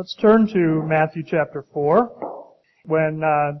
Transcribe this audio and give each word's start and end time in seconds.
Let's 0.00 0.14
turn 0.14 0.46
to 0.54 0.82
Matthew 0.86 1.22
chapter 1.22 1.66
4. 1.74 2.48
When 2.86 3.22
uh, 3.22 3.58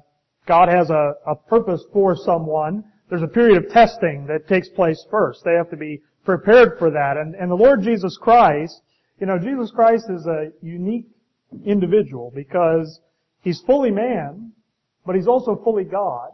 God 0.48 0.70
has 0.70 0.88
a, 0.88 1.12
a 1.26 1.34
purpose 1.36 1.84
for 1.92 2.16
someone, 2.16 2.82
there's 3.10 3.20
a 3.20 3.28
period 3.28 3.62
of 3.62 3.70
testing 3.70 4.26
that 4.28 4.48
takes 4.48 4.66
place 4.70 5.04
first. 5.10 5.44
They 5.44 5.52
have 5.52 5.68
to 5.68 5.76
be 5.76 6.00
prepared 6.24 6.78
for 6.78 6.90
that. 6.92 7.18
And, 7.18 7.34
and 7.34 7.50
the 7.50 7.56
Lord 7.56 7.82
Jesus 7.82 8.16
Christ, 8.18 8.80
you 9.20 9.26
know, 9.26 9.38
Jesus 9.38 9.70
Christ 9.70 10.06
is 10.08 10.24
a 10.24 10.50
unique 10.62 11.08
individual 11.66 12.32
because 12.34 13.00
he's 13.42 13.60
fully 13.66 13.90
man, 13.90 14.52
but 15.04 15.16
he's 15.16 15.28
also 15.28 15.60
fully 15.62 15.84
God. 15.84 16.30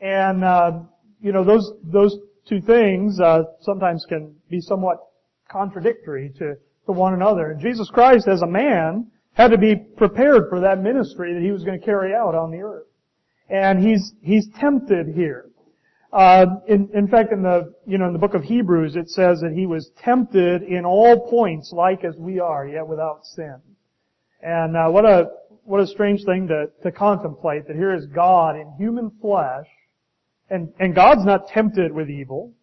And, 0.00 0.42
uh, 0.42 0.72
you 1.20 1.32
know, 1.32 1.44
those, 1.44 1.70
those 1.84 2.16
two 2.48 2.62
things, 2.62 3.20
uh, 3.20 3.42
sometimes 3.60 4.06
can 4.08 4.34
be 4.48 4.62
somewhat 4.62 4.96
contradictory 5.50 6.32
to, 6.38 6.54
to 6.86 6.92
one 6.92 7.12
another. 7.12 7.50
And 7.50 7.60
Jesus 7.60 7.90
Christ 7.90 8.26
as 8.26 8.40
a 8.40 8.46
man 8.46 9.10
had 9.38 9.52
to 9.52 9.58
be 9.58 9.76
prepared 9.76 10.50
for 10.50 10.60
that 10.60 10.82
ministry 10.82 11.32
that 11.32 11.42
he 11.42 11.52
was 11.52 11.64
going 11.64 11.78
to 11.78 11.84
carry 11.84 12.14
out 12.14 12.34
on 12.34 12.50
the 12.50 12.58
earth. 12.58 12.86
And 13.48 13.78
he's, 13.78 14.12
he's 14.20 14.48
tempted 14.58 15.06
here. 15.14 15.48
Uh, 16.12 16.46
in, 16.66 16.88
in 16.94 17.06
fact, 17.06 17.32
in 17.32 17.42
the 17.42 17.74
you 17.86 17.98
know 17.98 18.06
in 18.06 18.14
the 18.14 18.18
book 18.18 18.32
of 18.32 18.42
Hebrews, 18.42 18.96
it 18.96 19.10
says 19.10 19.40
that 19.40 19.52
he 19.52 19.66
was 19.66 19.90
tempted 20.02 20.62
in 20.62 20.86
all 20.86 21.28
points, 21.28 21.70
like 21.70 22.02
as 22.02 22.16
we 22.16 22.40
are, 22.40 22.66
yet 22.66 22.86
without 22.86 23.26
sin. 23.26 23.56
And 24.40 24.74
uh, 24.74 24.88
what 24.88 25.04
a 25.04 25.28
what 25.64 25.82
a 25.82 25.86
strange 25.86 26.24
thing 26.24 26.48
to 26.48 26.70
to 26.82 26.92
contemplate 26.92 27.66
that 27.66 27.76
here 27.76 27.94
is 27.94 28.06
God 28.06 28.56
in 28.56 28.72
human 28.78 29.10
flesh, 29.20 29.66
and 30.48 30.72
and 30.80 30.94
God's 30.94 31.26
not 31.26 31.48
tempted 31.48 31.92
with 31.92 32.08
evil, 32.08 32.54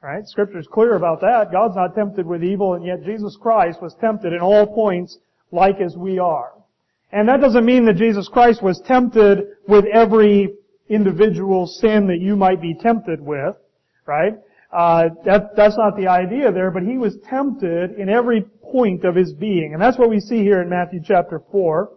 right? 0.00 0.24
Scripture 0.24 0.60
is 0.60 0.68
clear 0.68 0.94
about 0.94 1.20
that. 1.22 1.50
God's 1.50 1.74
not 1.74 1.96
tempted 1.96 2.24
with 2.24 2.44
evil, 2.44 2.74
and 2.74 2.86
yet 2.86 3.02
Jesus 3.02 3.36
Christ 3.36 3.82
was 3.82 3.96
tempted 4.00 4.32
in 4.32 4.38
all 4.38 4.64
points, 4.64 5.18
like 5.52 5.80
as 5.80 5.96
we 5.96 6.18
are. 6.18 6.52
And 7.12 7.28
that 7.28 7.40
doesn't 7.40 7.64
mean 7.64 7.84
that 7.86 7.96
Jesus 7.96 8.28
Christ 8.28 8.62
was 8.62 8.82
tempted 8.86 9.44
with 9.68 9.84
every 9.92 10.54
individual 10.88 11.66
sin 11.66 12.06
that 12.08 12.20
you 12.20 12.34
might 12.36 12.60
be 12.60 12.74
tempted 12.74 13.20
with, 13.20 13.54
right? 14.06 14.34
Uh, 14.72 15.10
that, 15.26 15.54
that's 15.54 15.76
not 15.76 15.96
the 15.96 16.08
idea 16.08 16.50
there, 16.50 16.70
but 16.70 16.82
he 16.82 16.96
was 16.96 17.16
tempted 17.28 17.92
in 17.98 18.08
every 18.08 18.42
point 18.72 19.04
of 19.04 19.14
his 19.14 19.34
being. 19.34 19.74
And 19.74 19.82
that's 19.82 19.98
what 19.98 20.08
we 20.08 20.18
see 20.18 20.38
here 20.38 20.62
in 20.62 20.70
Matthew 20.70 21.00
chapter 21.04 21.42
4. 21.52 21.90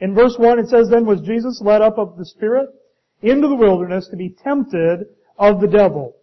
In 0.00 0.14
verse 0.14 0.36
1 0.38 0.58
it 0.58 0.68
says, 0.68 0.88
Then 0.90 1.06
was 1.06 1.22
Jesus 1.22 1.60
led 1.64 1.80
up 1.80 1.98
of 1.98 2.18
the 2.18 2.26
Spirit 2.26 2.68
into 3.22 3.48
the 3.48 3.54
wilderness 3.54 4.08
to 4.08 4.16
be 4.16 4.36
tempted 4.44 5.06
of 5.38 5.60
the 5.60 5.66
devil. 5.66 6.14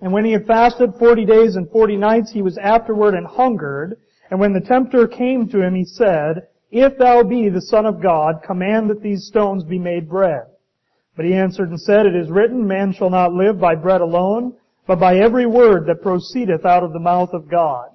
And 0.00 0.12
when 0.12 0.24
he 0.24 0.32
had 0.32 0.46
fasted 0.46 0.94
forty 0.98 1.24
days 1.24 1.56
and 1.56 1.70
forty 1.70 1.96
nights, 1.96 2.32
he 2.32 2.42
was 2.42 2.58
afterward 2.58 3.14
and 3.14 3.26
hungered. 3.26 3.96
And 4.30 4.40
when 4.40 4.52
the 4.52 4.60
tempter 4.60 5.06
came 5.06 5.48
to 5.48 5.62
him, 5.62 5.74
he 5.74 5.84
said, 5.84 6.48
If 6.70 6.98
thou 6.98 7.22
be 7.22 7.48
the 7.48 7.60
Son 7.60 7.86
of 7.86 8.02
God, 8.02 8.42
command 8.44 8.90
that 8.90 9.02
these 9.02 9.26
stones 9.26 9.64
be 9.64 9.78
made 9.78 10.08
bread. 10.08 10.44
But 11.16 11.26
he 11.26 11.34
answered 11.34 11.68
and 11.68 11.80
said, 11.80 12.06
It 12.06 12.16
is 12.16 12.30
written, 12.30 12.66
Man 12.66 12.92
shall 12.92 13.10
not 13.10 13.32
live 13.32 13.60
by 13.60 13.74
bread 13.74 14.00
alone, 14.00 14.54
but 14.86 14.98
by 14.98 15.16
every 15.18 15.46
word 15.46 15.86
that 15.86 16.02
proceedeth 16.02 16.64
out 16.64 16.82
of 16.82 16.92
the 16.92 16.98
mouth 16.98 17.32
of 17.32 17.48
God. 17.48 17.90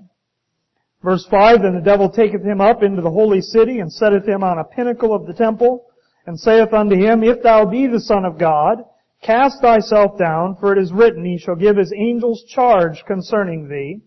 Verse 1.04 1.26
5, 1.30 1.62
Then 1.62 1.76
the 1.76 1.82
devil 1.82 2.10
taketh 2.10 2.44
him 2.44 2.62
up 2.62 2.84
into 2.84 3.02
the 3.02 3.12
holy 3.12 3.42
city, 3.42 3.80
and 3.80 3.92
setteth 3.92 4.28
him 4.28 4.44
on 4.44 4.60
a 4.60 4.64
pinnacle 4.64 5.14
of 5.14 5.26
the 5.26 5.34
temple, 5.34 5.86
and 6.26 6.40
saith 6.40 6.74
unto 6.74 6.96
him, 6.96 7.24
If 7.24 7.42
thou 7.42 7.66
be 7.66 7.88
the 7.88 8.00
Son 8.00 8.26
of 8.26 8.38
God, 8.38 8.84
cast 9.22 9.62
thyself 9.62 10.18
down, 10.18 10.56
for 10.60 10.74
it 10.74 10.78
is 10.78 10.94
written, 10.94 11.26
He 11.26 11.38
shall 11.38 11.56
give 11.56 11.78
His 11.78 11.94
angels 11.94 12.44
charge 12.44 13.04
concerning 13.06 13.68
thee, 13.68 14.02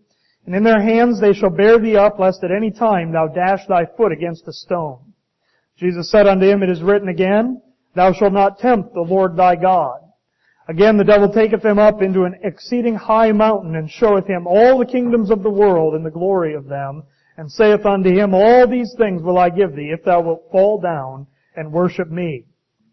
and 0.46 0.54
in 0.54 0.64
their 0.64 0.82
hands 0.82 1.20
they 1.20 1.32
shall 1.32 1.50
bear 1.50 1.78
thee 1.78 1.96
up, 1.96 2.18
lest 2.18 2.42
at 2.42 2.50
any 2.50 2.70
time 2.70 3.12
thou 3.12 3.28
dash 3.28 3.66
thy 3.68 3.86
foot 3.96 4.12
against 4.12 4.48
a 4.48 4.52
stone. 4.52 5.12
Jesus 5.78 6.10
said 6.10 6.26
unto 6.26 6.46
him, 6.46 6.62
It 6.62 6.70
is 6.70 6.82
written 6.82 7.08
again, 7.08 7.62
Thou 7.94 8.12
shalt 8.12 8.32
not 8.32 8.58
tempt 8.58 8.94
the 8.94 9.02
Lord 9.02 9.36
thy 9.36 9.56
God. 9.56 10.00
Again 10.68 10.96
the 10.96 11.04
devil 11.04 11.28
taketh 11.28 11.64
him 11.64 11.78
up 11.78 12.02
into 12.02 12.24
an 12.24 12.36
exceeding 12.42 12.94
high 12.94 13.32
mountain, 13.32 13.76
and 13.76 13.90
showeth 13.90 14.26
him 14.26 14.46
all 14.46 14.78
the 14.78 14.86
kingdoms 14.86 15.30
of 15.30 15.42
the 15.42 15.50
world 15.50 15.94
and 15.94 16.04
the 16.04 16.10
glory 16.10 16.54
of 16.54 16.66
them, 16.66 17.04
and 17.36 17.50
saith 17.50 17.84
unto 17.86 18.10
him, 18.10 18.34
All 18.34 18.66
these 18.66 18.94
things 18.96 19.22
will 19.22 19.38
I 19.38 19.50
give 19.50 19.74
thee, 19.74 19.90
if 19.92 20.04
thou 20.04 20.22
wilt 20.22 20.48
fall 20.50 20.80
down 20.80 21.26
and 21.56 21.72
worship 21.72 22.10
me. 22.10 22.44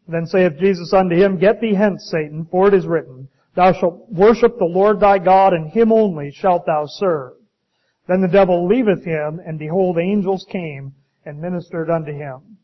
Then 0.08 0.26
saith 0.26 0.58
Jesus 0.60 0.94
unto 0.94 1.16
him, 1.16 1.38
Get 1.38 1.62
thee 1.62 1.76
hence, 1.76 2.10
Satan, 2.10 2.48
for 2.50 2.68
it 2.68 2.74
is 2.74 2.88
written, 2.88 3.30
Thou 3.56 3.74
shalt 3.74 4.10
worship 4.10 4.58
the 4.58 4.66
Lord 4.66 5.00
thy 5.00 5.20
God, 5.20 5.54
and 5.54 5.72
him 5.72 5.92
only 5.92 6.32
shalt 6.32 6.66
thou 6.66 6.86
serve. 6.86 7.34
Then 8.10 8.22
the 8.22 8.28
devil 8.28 8.68
leaveth 8.68 9.06
him, 9.06 9.40
and 9.46 9.60
behold, 9.60 10.00
angels 10.00 10.44
came 10.52 10.96
and 11.26 11.40
ministered 11.40 11.92
unto 11.92 12.12
him. 12.12 12.58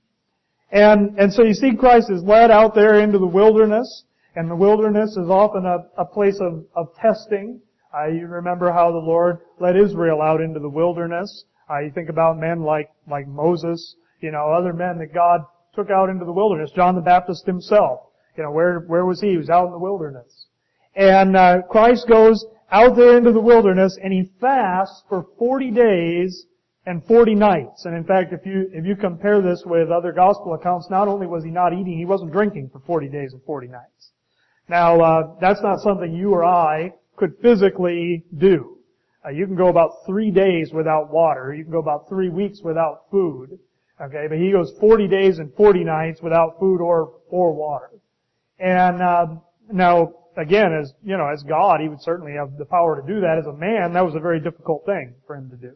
And, 0.72 1.20
and 1.20 1.32
so 1.32 1.44
you 1.44 1.54
see 1.54 1.76
Christ 1.76 2.10
is 2.10 2.24
led 2.24 2.50
out 2.50 2.74
there 2.74 3.00
into 3.00 3.20
the 3.20 3.28
wilderness, 3.28 4.06
and 4.36 4.50
the 4.50 4.56
wilderness 4.56 5.12
is 5.12 5.30
often 5.30 5.68
a, 5.68 5.86
a 6.02 6.06
place 6.06 6.40
of, 6.42 6.66
of 6.76 6.88
testing. 7.00 7.62
Uh, 7.96 8.08
you 8.08 8.26
remember 8.26 8.72
how 8.72 8.92
the 8.92 8.98
Lord 8.98 9.38
led 9.60 9.78
Israel 9.78 10.20
out 10.20 10.42
into 10.42 10.60
the 10.60 10.68
wilderness. 10.68 11.46
Uh, 11.70 11.78
you 11.78 11.92
think 11.92 12.10
about 12.10 12.40
men 12.40 12.64
like, 12.64 12.90
like 13.08 13.28
Moses, 13.28 13.98
you 14.22 14.32
know, 14.32 14.52
other 14.52 14.74
men 14.74 14.98
that 14.98 15.14
God 15.14 15.42
took 15.76 15.92
out 15.92 16.10
into 16.10 16.26
the 16.26 16.34
wilderness. 16.34 16.72
John 16.76 16.96
the 16.96 17.02
Baptist 17.02 17.46
himself. 17.46 18.00
You 18.36 18.46
know, 18.46 18.52
where, 18.52 18.80
where 18.88 19.06
was 19.06 19.22
he? 19.22 19.30
He 19.30 19.38
was 19.38 19.52
out 19.52 19.68
in 19.68 19.72
the 19.74 19.78
wilderness. 19.78 20.48
And, 20.96 21.38
uh, 21.38 21.62
Christ 21.70 22.08
goes 22.10 22.44
out 22.76 22.98
there 22.98 23.18
into 23.18 23.32
the 23.32 23.40
wilderness 23.40 23.98
and 24.04 24.12
he 24.12 24.30
fasts 24.42 25.04
for 25.08 25.26
40 25.40 25.72
days 25.72 26.46
and 26.86 27.04
40 27.06 27.34
nights. 27.34 27.86
And 27.86 27.96
in 27.96 28.04
fact, 28.04 28.34
if 28.34 28.46
you, 28.46 28.70
if 28.74 28.86
you 28.86 28.98
compare 28.98 29.42
this 29.42 29.64
with 29.66 29.90
other 29.90 30.12
gospel 30.12 30.54
accounts, 30.56 30.90
not 30.90 31.08
only 31.08 31.26
was 31.26 31.46
he 31.46 31.52
not 31.52 31.72
eating, 31.72 31.98
he 31.98 32.04
wasn't 32.04 32.34
drinking 32.34 32.70
for 32.74 32.80
40 32.80 33.08
days 33.08 33.32
and 33.32 33.42
40 33.44 33.70
nights. 33.70 34.12
Now, 34.68 35.00
uh, 35.00 35.36
that's 35.40 35.62
not 35.62 35.80
something 35.80 36.14
you 36.14 36.34
or 36.34 36.44
I 36.44 36.94
could 37.16 37.38
physically 37.42 38.26
do. 38.38 38.80
Uh, 39.26 39.30
you 39.30 39.46
can 39.46 39.56
go 39.56 39.70
about 39.70 40.06
three 40.06 40.30
days 40.30 40.74
without 40.74 41.10
water. 41.10 41.54
You 41.54 41.64
can 41.64 41.72
go 41.72 41.80
about 41.80 42.10
three 42.10 42.30
weeks 42.30 42.60
without 42.62 43.10
food. 43.10 43.58
Okay, 44.02 44.26
but 44.28 44.38
he 44.38 44.52
goes 44.52 44.74
40 44.82 45.08
days 45.08 45.40
and 45.40 45.54
40 45.56 45.86
nights 45.86 46.22
without 46.22 46.60
food 46.60 46.82
or, 46.82 47.14
or 47.30 47.54
water. 47.54 47.92
And, 48.60 49.02
uh, 49.02 49.28
now, 49.72 50.14
again, 50.38 50.74
as, 50.74 50.94
you 51.04 51.18
know, 51.18 51.28
as 51.28 51.44
God, 51.44 51.80
he 51.82 51.88
would 51.88 52.02
certainly 52.02 52.34
have 52.34 52.58
the 52.58 52.66
power 52.66 53.02
to 53.02 53.08
do 53.08 53.22
that. 53.22 53.38
As 53.38 53.46
a 53.46 53.54
man, 53.54 53.94
that 53.94 54.06
was 54.06 54.16
a 54.16 54.20
very 54.20 54.40
difficult 54.40 54.86
thing 54.86 55.16
for 55.26 55.36
him 55.36 55.50
to 55.50 55.56
do. 55.56 55.74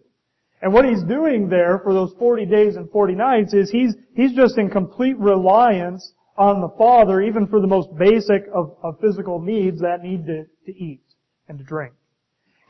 And 0.61 0.73
what 0.73 0.85
he's 0.85 1.03
doing 1.03 1.47
there 1.47 1.79
for 1.83 1.93
those 1.93 2.13
40 2.19 2.45
days 2.45 2.75
and 2.75 2.89
40 2.91 3.15
nights 3.15 3.53
is 3.53 3.69
he's, 3.69 3.95
he's 4.15 4.33
just 4.33 4.57
in 4.57 4.69
complete 4.69 5.17
reliance 5.17 6.13
on 6.37 6.61
the 6.61 6.69
Father, 6.77 7.21
even 7.21 7.47
for 7.47 7.61
the 7.61 7.67
most 7.67 7.89
basic 7.97 8.45
of, 8.53 8.75
of 8.83 8.99
physical 8.99 9.41
needs 9.41 9.81
that 9.81 10.03
need 10.03 10.25
to, 10.25 10.45
to 10.65 10.77
eat 10.77 11.01
and 11.47 11.57
to 11.59 11.63
drink. 11.63 11.93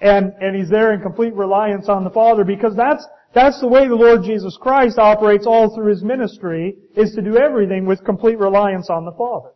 And, 0.01 0.33
and 0.39 0.55
he's 0.55 0.69
there 0.69 0.93
in 0.93 1.01
complete 1.01 1.33
reliance 1.33 1.89
on 1.89 2.03
the 2.03 2.09
Father 2.09 2.43
because 2.43 2.75
that's, 2.75 3.05
that's 3.33 3.59
the 3.59 3.67
way 3.67 3.87
the 3.87 3.95
Lord 3.95 4.23
Jesus 4.23 4.57
Christ 4.59 4.97
operates 4.97 5.45
all 5.45 5.73
through 5.75 5.89
his 5.89 6.03
ministry, 6.03 6.77
is 6.95 7.13
to 7.15 7.21
do 7.21 7.37
everything 7.37 7.85
with 7.85 8.03
complete 8.05 8.37
reliance 8.37 8.89
on 8.89 9.05
the 9.05 9.11
Father. 9.11 9.51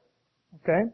Okay? 0.64 0.90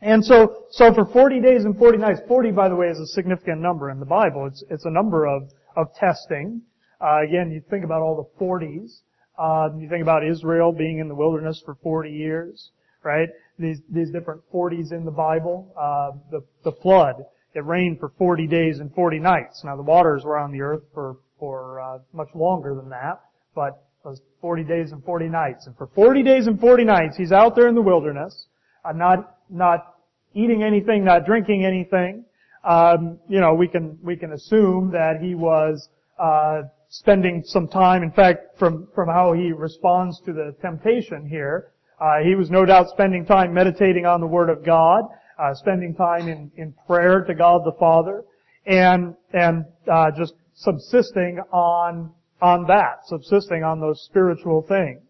And 0.00 0.24
so, 0.24 0.66
so 0.70 0.94
for 0.94 1.04
40 1.04 1.40
days 1.40 1.64
and 1.64 1.76
40 1.76 1.98
nights, 1.98 2.20
40 2.28 2.52
by 2.52 2.68
the 2.68 2.76
way 2.76 2.88
is 2.88 2.98
a 2.98 3.06
significant 3.06 3.60
number 3.60 3.90
in 3.90 3.98
the 3.98 4.06
Bible. 4.06 4.46
It's, 4.46 4.62
it's 4.70 4.84
a 4.84 4.90
number 4.90 5.26
of, 5.26 5.50
of 5.76 5.92
testing. 5.94 6.62
Uh, 7.00 7.22
again, 7.22 7.50
you 7.50 7.62
think 7.68 7.84
about 7.84 8.02
all 8.02 8.16
the 8.16 8.44
40s. 8.44 9.00
Uh, 9.38 9.70
you 9.78 9.88
think 9.88 10.02
about 10.02 10.26
Israel 10.26 10.72
being 10.72 10.98
in 10.98 11.08
the 11.08 11.14
wilderness 11.14 11.62
for 11.64 11.76
40 11.82 12.10
years, 12.10 12.70
right? 13.04 13.28
These 13.58 13.78
these 13.88 14.10
different 14.10 14.42
40s 14.52 14.92
in 14.92 15.04
the 15.04 15.12
Bible. 15.12 15.72
Uh, 15.78 16.18
the 16.30 16.44
the 16.64 16.72
flood. 16.82 17.24
It 17.54 17.64
rained 17.64 17.98
for 18.00 18.12
40 18.18 18.46
days 18.46 18.80
and 18.80 18.92
40 18.94 19.20
nights. 19.20 19.62
Now 19.64 19.76
the 19.76 19.82
waters 19.82 20.24
were 20.24 20.36
on 20.36 20.50
the 20.50 20.60
earth 20.60 20.82
for 20.92 21.18
for 21.38 21.80
uh, 21.80 21.98
much 22.12 22.28
longer 22.34 22.74
than 22.74 22.88
that, 22.90 23.20
but 23.54 23.84
it 24.04 24.08
was 24.08 24.20
40 24.40 24.64
days 24.64 24.90
and 24.90 25.04
40 25.04 25.28
nights. 25.28 25.66
And 25.66 25.76
for 25.76 25.86
40 25.94 26.22
days 26.24 26.48
and 26.48 26.58
40 26.58 26.84
nights, 26.84 27.16
he's 27.16 27.32
out 27.32 27.54
there 27.54 27.68
in 27.68 27.76
the 27.76 27.82
wilderness, 27.82 28.46
uh, 28.84 28.92
not 28.92 29.36
not 29.50 29.94
eating 30.34 30.62
anything, 30.62 31.04
not 31.04 31.24
drinking 31.24 31.64
anything, 31.64 32.24
um, 32.64 33.18
you 33.28 33.40
know, 33.40 33.54
we 33.54 33.68
can 33.68 33.98
we 34.02 34.16
can 34.16 34.32
assume 34.32 34.90
that 34.92 35.20
he 35.20 35.34
was 35.34 35.88
uh, 36.18 36.62
spending 36.88 37.42
some 37.44 37.68
time. 37.68 38.02
In 38.02 38.10
fact, 38.10 38.58
from, 38.58 38.88
from 38.94 39.08
how 39.08 39.32
he 39.32 39.52
responds 39.52 40.20
to 40.26 40.32
the 40.32 40.54
temptation 40.60 41.26
here, 41.28 41.72
uh, 42.00 42.18
he 42.24 42.34
was 42.34 42.50
no 42.50 42.64
doubt 42.64 42.88
spending 42.88 43.24
time 43.24 43.52
meditating 43.52 44.06
on 44.06 44.20
the 44.20 44.26
Word 44.26 44.50
of 44.50 44.64
God, 44.64 45.02
uh, 45.38 45.54
spending 45.54 45.94
time 45.94 46.28
in, 46.28 46.50
in 46.56 46.74
prayer 46.86 47.24
to 47.24 47.34
God 47.34 47.60
the 47.64 47.76
Father, 47.78 48.24
and, 48.66 49.14
and, 49.32 49.64
uh, 49.90 50.10
just 50.16 50.34
subsisting 50.54 51.40
on, 51.52 52.12
on 52.40 52.66
that, 52.66 53.00
subsisting 53.06 53.62
on 53.62 53.80
those 53.80 54.02
spiritual 54.04 54.64
things. 54.68 55.00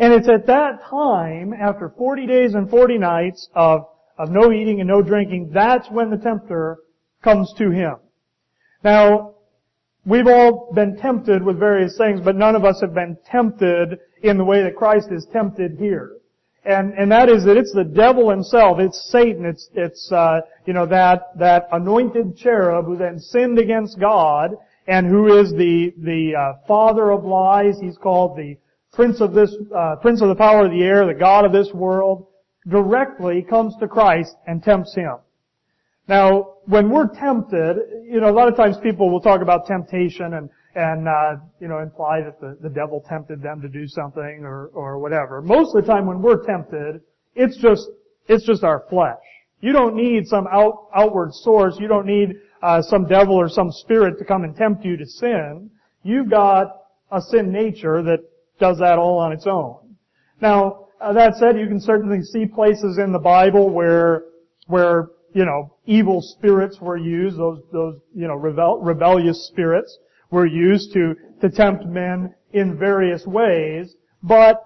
And 0.00 0.14
it's 0.14 0.30
at 0.30 0.46
that 0.46 0.82
time, 0.88 1.52
after 1.52 1.90
40 1.90 2.26
days 2.26 2.54
and 2.54 2.70
40 2.70 2.96
nights 2.96 3.50
of, 3.54 3.86
of 4.16 4.30
no 4.30 4.50
eating 4.50 4.80
and 4.80 4.88
no 4.88 5.02
drinking, 5.02 5.50
that's 5.52 5.90
when 5.90 6.08
the 6.08 6.16
tempter 6.16 6.78
comes 7.22 7.52
to 7.58 7.70
him. 7.70 7.96
Now, 8.82 9.34
we've 10.06 10.26
all 10.26 10.72
been 10.74 10.96
tempted 10.96 11.42
with 11.42 11.58
various 11.58 11.98
things, 11.98 12.22
but 12.22 12.34
none 12.34 12.56
of 12.56 12.64
us 12.64 12.80
have 12.80 12.94
been 12.94 13.18
tempted 13.30 13.98
in 14.22 14.38
the 14.38 14.44
way 14.44 14.62
that 14.62 14.74
Christ 14.74 15.08
is 15.12 15.26
tempted 15.34 15.76
here. 15.78 16.12
And, 16.64 16.94
and 16.94 17.12
that 17.12 17.28
is 17.28 17.44
that 17.44 17.58
it's 17.58 17.74
the 17.74 17.84
devil 17.84 18.30
himself, 18.30 18.78
it's 18.80 19.10
Satan, 19.10 19.44
it's, 19.44 19.68
it's, 19.74 20.10
uh, 20.10 20.40
you 20.64 20.72
know, 20.72 20.86
that, 20.86 21.38
that 21.38 21.68
anointed 21.72 22.38
cherub 22.38 22.86
who 22.86 22.96
then 22.96 23.18
sinned 23.18 23.58
against 23.58 24.00
God 24.00 24.52
and 24.86 25.06
who 25.06 25.38
is 25.38 25.50
the, 25.50 25.92
the, 25.98 26.36
uh, 26.36 26.66
father 26.66 27.10
of 27.10 27.22
lies. 27.24 27.78
He's 27.78 27.98
called 27.98 28.38
the 28.38 28.56
prince 28.92 29.20
of 29.20 29.32
this, 29.32 29.54
uh, 29.76 29.96
prince 29.96 30.20
of 30.22 30.28
the 30.28 30.34
power 30.34 30.66
of 30.66 30.72
the 30.72 30.82
air, 30.82 31.06
the 31.06 31.14
God 31.14 31.44
of 31.44 31.52
this 31.52 31.72
world, 31.72 32.26
directly 32.68 33.42
comes 33.42 33.74
to 33.80 33.88
Christ 33.88 34.34
and 34.46 34.62
tempts 34.62 34.94
him. 34.94 35.16
Now, 36.08 36.54
when 36.66 36.90
we're 36.90 37.08
tempted, 37.08 37.76
you 38.04 38.20
know, 38.20 38.30
a 38.30 38.32
lot 38.32 38.48
of 38.48 38.56
times 38.56 38.76
people 38.82 39.10
will 39.10 39.20
talk 39.20 39.42
about 39.42 39.66
temptation 39.66 40.34
and, 40.34 40.50
and, 40.74 41.08
uh, 41.08 41.36
you 41.60 41.68
know, 41.68 41.78
imply 41.78 42.20
that 42.22 42.40
the, 42.40 42.58
the 42.60 42.68
devil 42.68 43.04
tempted 43.08 43.40
them 43.42 43.60
to 43.62 43.68
do 43.68 43.86
something 43.86 44.40
or, 44.44 44.66
or 44.74 44.98
whatever. 44.98 45.40
Most 45.40 45.74
of 45.74 45.84
the 45.84 45.90
time 45.90 46.06
when 46.06 46.20
we're 46.20 46.44
tempted, 46.44 47.00
it's 47.34 47.56
just, 47.56 47.88
it's 48.26 48.44
just 48.44 48.64
our 48.64 48.84
flesh. 48.90 49.18
You 49.60 49.72
don't 49.72 49.94
need 49.94 50.26
some 50.26 50.46
out, 50.48 50.88
outward 50.94 51.32
source. 51.32 51.76
You 51.78 51.86
don't 51.86 52.06
need, 52.06 52.34
uh, 52.62 52.82
some 52.82 53.06
devil 53.06 53.34
or 53.34 53.48
some 53.48 53.70
spirit 53.70 54.18
to 54.18 54.24
come 54.24 54.44
and 54.44 54.54
tempt 54.54 54.84
you 54.84 54.96
to 54.96 55.06
sin. 55.06 55.70
You've 56.02 56.30
got 56.30 56.76
a 57.10 57.20
sin 57.20 57.52
nature 57.52 58.02
that 58.02 58.20
does 58.60 58.78
that 58.78 58.98
all 58.98 59.18
on 59.18 59.32
its 59.32 59.46
own. 59.46 59.96
Now, 60.40 60.86
uh, 61.00 61.12
that 61.14 61.36
said, 61.36 61.58
you 61.58 61.66
can 61.66 61.80
certainly 61.80 62.22
see 62.22 62.46
places 62.46 62.98
in 62.98 63.12
the 63.12 63.18
Bible 63.18 63.70
where, 63.70 64.24
where, 64.66 65.08
you 65.32 65.44
know, 65.44 65.74
evil 65.86 66.20
spirits 66.20 66.78
were 66.80 66.96
used, 66.96 67.38
those, 67.38 67.62
those, 67.72 67.98
you 68.14 68.28
know, 68.28 68.34
rebel, 68.34 68.80
rebellious 68.80 69.46
spirits 69.48 69.98
were 70.30 70.46
used 70.46 70.92
to, 70.92 71.14
to 71.40 71.48
tempt 71.48 71.86
men 71.86 72.34
in 72.52 72.78
various 72.78 73.26
ways, 73.26 73.94
but 74.22 74.62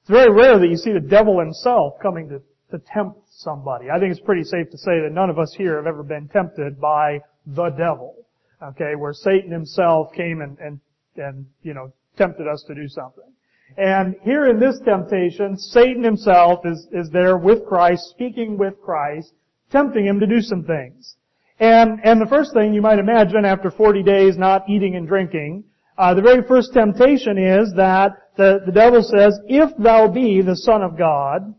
it's 0.00 0.10
very 0.10 0.30
rare 0.30 0.58
that 0.58 0.68
you 0.68 0.76
see 0.76 0.92
the 0.92 1.00
devil 1.00 1.38
himself 1.38 1.94
coming 2.00 2.28
to, 2.28 2.40
to 2.70 2.82
tempt 2.92 3.18
somebody. 3.30 3.90
I 3.90 3.98
think 3.98 4.12
it's 4.12 4.20
pretty 4.20 4.44
safe 4.44 4.70
to 4.70 4.78
say 4.78 5.00
that 5.00 5.10
none 5.12 5.30
of 5.30 5.38
us 5.38 5.54
here 5.56 5.76
have 5.76 5.86
ever 5.86 6.02
been 6.02 6.28
tempted 6.28 6.80
by 6.80 7.20
the 7.46 7.70
devil. 7.70 8.14
Okay, 8.62 8.94
where 8.96 9.12
Satan 9.12 9.50
himself 9.50 10.12
came 10.12 10.40
and, 10.40 10.56
and, 10.58 10.80
and, 11.16 11.46
you 11.62 11.74
know, 11.74 11.92
tempted 12.16 12.46
us 12.46 12.64
to 12.66 12.74
do 12.74 12.88
something. 12.88 13.32
And 13.76 14.16
here 14.22 14.46
in 14.46 14.60
this 14.60 14.78
temptation, 14.84 15.56
Satan 15.56 16.02
himself 16.02 16.60
is, 16.66 16.86
is 16.92 17.10
there 17.10 17.38
with 17.38 17.64
Christ, 17.66 18.10
speaking 18.10 18.58
with 18.58 18.74
Christ, 18.82 19.32
tempting 19.70 20.06
him 20.06 20.20
to 20.20 20.26
do 20.26 20.40
some 20.40 20.64
things. 20.64 21.16
And, 21.58 22.00
and 22.04 22.20
the 22.20 22.26
first 22.26 22.52
thing 22.52 22.74
you 22.74 22.82
might 22.82 22.98
imagine 22.98 23.44
after 23.44 23.70
40 23.70 24.02
days 24.02 24.36
not 24.36 24.68
eating 24.68 24.96
and 24.96 25.06
drinking, 25.06 25.64
uh, 25.96 26.14
the 26.14 26.22
very 26.22 26.46
first 26.46 26.72
temptation 26.72 27.38
is 27.38 27.72
that 27.76 28.12
the, 28.36 28.60
the 28.66 28.72
devil 28.72 29.02
says, 29.02 29.38
if 29.46 29.70
thou 29.78 30.08
be 30.08 30.42
the 30.42 30.56
son 30.56 30.82
of 30.82 30.98
God, 30.98 31.54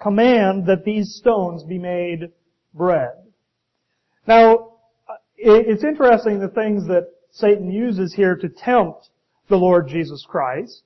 command 0.00 0.66
that 0.66 0.84
these 0.84 1.14
stones 1.14 1.62
be 1.64 1.78
made 1.78 2.30
bread. 2.74 3.12
Now, 4.26 4.72
it's 5.36 5.84
interesting 5.84 6.38
the 6.38 6.48
things 6.48 6.86
that 6.86 7.08
Satan 7.30 7.70
uses 7.70 8.14
here 8.14 8.36
to 8.36 8.48
tempt 8.48 9.08
the 9.48 9.56
Lord 9.56 9.88
Jesus 9.88 10.24
Christ. 10.28 10.82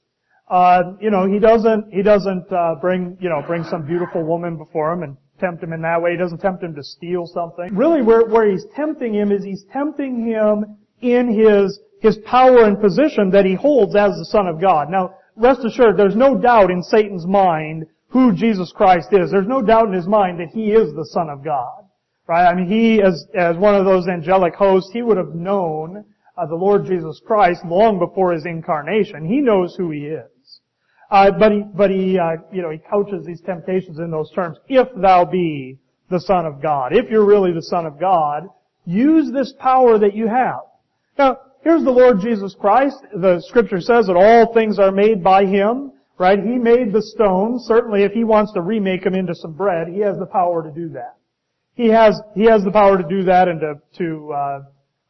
Uh, 0.48 0.92
you 1.00 1.10
know, 1.10 1.26
he 1.26 1.38
doesn't, 1.38 1.92
he 1.92 2.02
doesn't, 2.02 2.52
uh, 2.52 2.76
bring, 2.80 3.16
you 3.20 3.28
know, 3.28 3.42
bring 3.46 3.64
some 3.64 3.84
beautiful 3.84 4.24
woman 4.24 4.56
before 4.56 4.92
him 4.92 5.02
and 5.02 5.16
tempt 5.40 5.62
him 5.62 5.72
in 5.72 5.82
that 5.82 6.00
way. 6.00 6.12
He 6.12 6.16
doesn't 6.16 6.38
tempt 6.38 6.62
him 6.62 6.74
to 6.74 6.82
steal 6.82 7.26
something. 7.26 7.74
Really 7.74 8.02
where, 8.02 8.26
where 8.26 8.50
he's 8.50 8.64
tempting 8.74 9.14
him 9.14 9.32
is 9.32 9.44
he's 9.44 9.64
tempting 9.72 10.26
him 10.26 10.76
in 11.00 11.28
his, 11.28 11.80
his 12.00 12.18
power 12.18 12.64
and 12.64 12.80
position 12.80 13.30
that 13.30 13.44
he 13.44 13.54
holds 13.54 13.96
as 13.96 14.12
the 14.12 14.24
Son 14.24 14.46
of 14.46 14.60
God. 14.60 14.88
Now, 14.88 15.16
rest 15.34 15.64
assured, 15.64 15.96
there's 15.96 16.16
no 16.16 16.36
doubt 16.36 16.70
in 16.70 16.82
Satan's 16.82 17.26
mind 17.26 17.86
who 18.08 18.32
Jesus 18.32 18.72
Christ 18.72 19.08
is. 19.12 19.30
There's 19.30 19.48
no 19.48 19.62
doubt 19.62 19.88
in 19.88 19.92
his 19.92 20.06
mind 20.06 20.38
that 20.40 20.48
he 20.54 20.70
is 20.70 20.94
the 20.94 21.06
Son 21.06 21.28
of 21.28 21.44
God. 21.44 21.82
Right? 22.28 22.46
I 22.46 22.54
mean, 22.54 22.66
he, 22.66 23.02
as, 23.02 23.26
as 23.34 23.56
one 23.56 23.74
of 23.74 23.84
those 23.84 24.08
angelic 24.08 24.54
hosts, 24.54 24.90
he 24.92 25.02
would 25.02 25.16
have 25.16 25.34
known 25.34 26.04
uh, 26.36 26.46
the 26.46 26.54
Lord 26.54 26.86
Jesus 26.86 27.20
Christ 27.24 27.64
long 27.64 27.98
before 27.98 28.32
his 28.32 28.44
incarnation. 28.44 29.24
He 29.26 29.40
knows 29.40 29.74
who 29.76 29.90
he 29.90 30.06
is. 30.06 30.60
Uh, 31.10 31.30
but 31.30 31.52
he, 31.52 31.62
but 31.74 31.90
he, 31.90 32.18
uh, 32.18 32.36
you 32.52 32.62
know, 32.62 32.70
he 32.70 32.78
couches 32.78 33.24
these 33.24 33.40
temptations 33.40 33.98
in 33.98 34.10
those 34.10 34.30
terms. 34.32 34.58
If 34.68 34.88
thou 34.96 35.24
be 35.24 35.78
the 36.10 36.20
Son 36.20 36.46
of 36.46 36.60
God, 36.60 36.94
if 36.94 37.08
you're 37.10 37.24
really 37.24 37.52
the 37.52 37.62
Son 37.62 37.86
of 37.86 38.00
God, 38.00 38.48
use 38.84 39.32
this 39.32 39.52
power 39.58 39.98
that 39.98 40.14
you 40.14 40.26
have. 40.26 40.60
Now, 41.18 41.38
here's 41.62 41.84
the 41.84 41.90
Lord 41.90 42.20
Jesus 42.20 42.56
Christ. 42.58 42.96
The 43.14 43.40
Scripture 43.46 43.80
says 43.80 44.06
that 44.06 44.16
all 44.16 44.52
things 44.52 44.78
are 44.78 44.90
made 44.90 45.22
by 45.22 45.46
Him, 45.46 45.92
right? 46.18 46.38
He 46.38 46.58
made 46.58 46.92
the 46.92 47.02
stones. 47.02 47.64
Certainly, 47.66 48.02
if 48.02 48.12
He 48.12 48.24
wants 48.24 48.52
to 48.54 48.60
remake 48.60 49.04
them 49.04 49.14
into 49.14 49.34
some 49.34 49.52
bread, 49.52 49.88
He 49.88 50.00
has 50.00 50.18
the 50.18 50.26
power 50.26 50.62
to 50.62 50.70
do 50.70 50.88
that. 50.90 51.16
He 51.74 51.88
has 51.88 52.20
He 52.34 52.44
has 52.44 52.64
the 52.64 52.72
power 52.72 52.98
to 52.98 53.08
do 53.08 53.24
that 53.24 53.48
and 53.48 53.60
to 53.60 53.74
to 53.98 54.64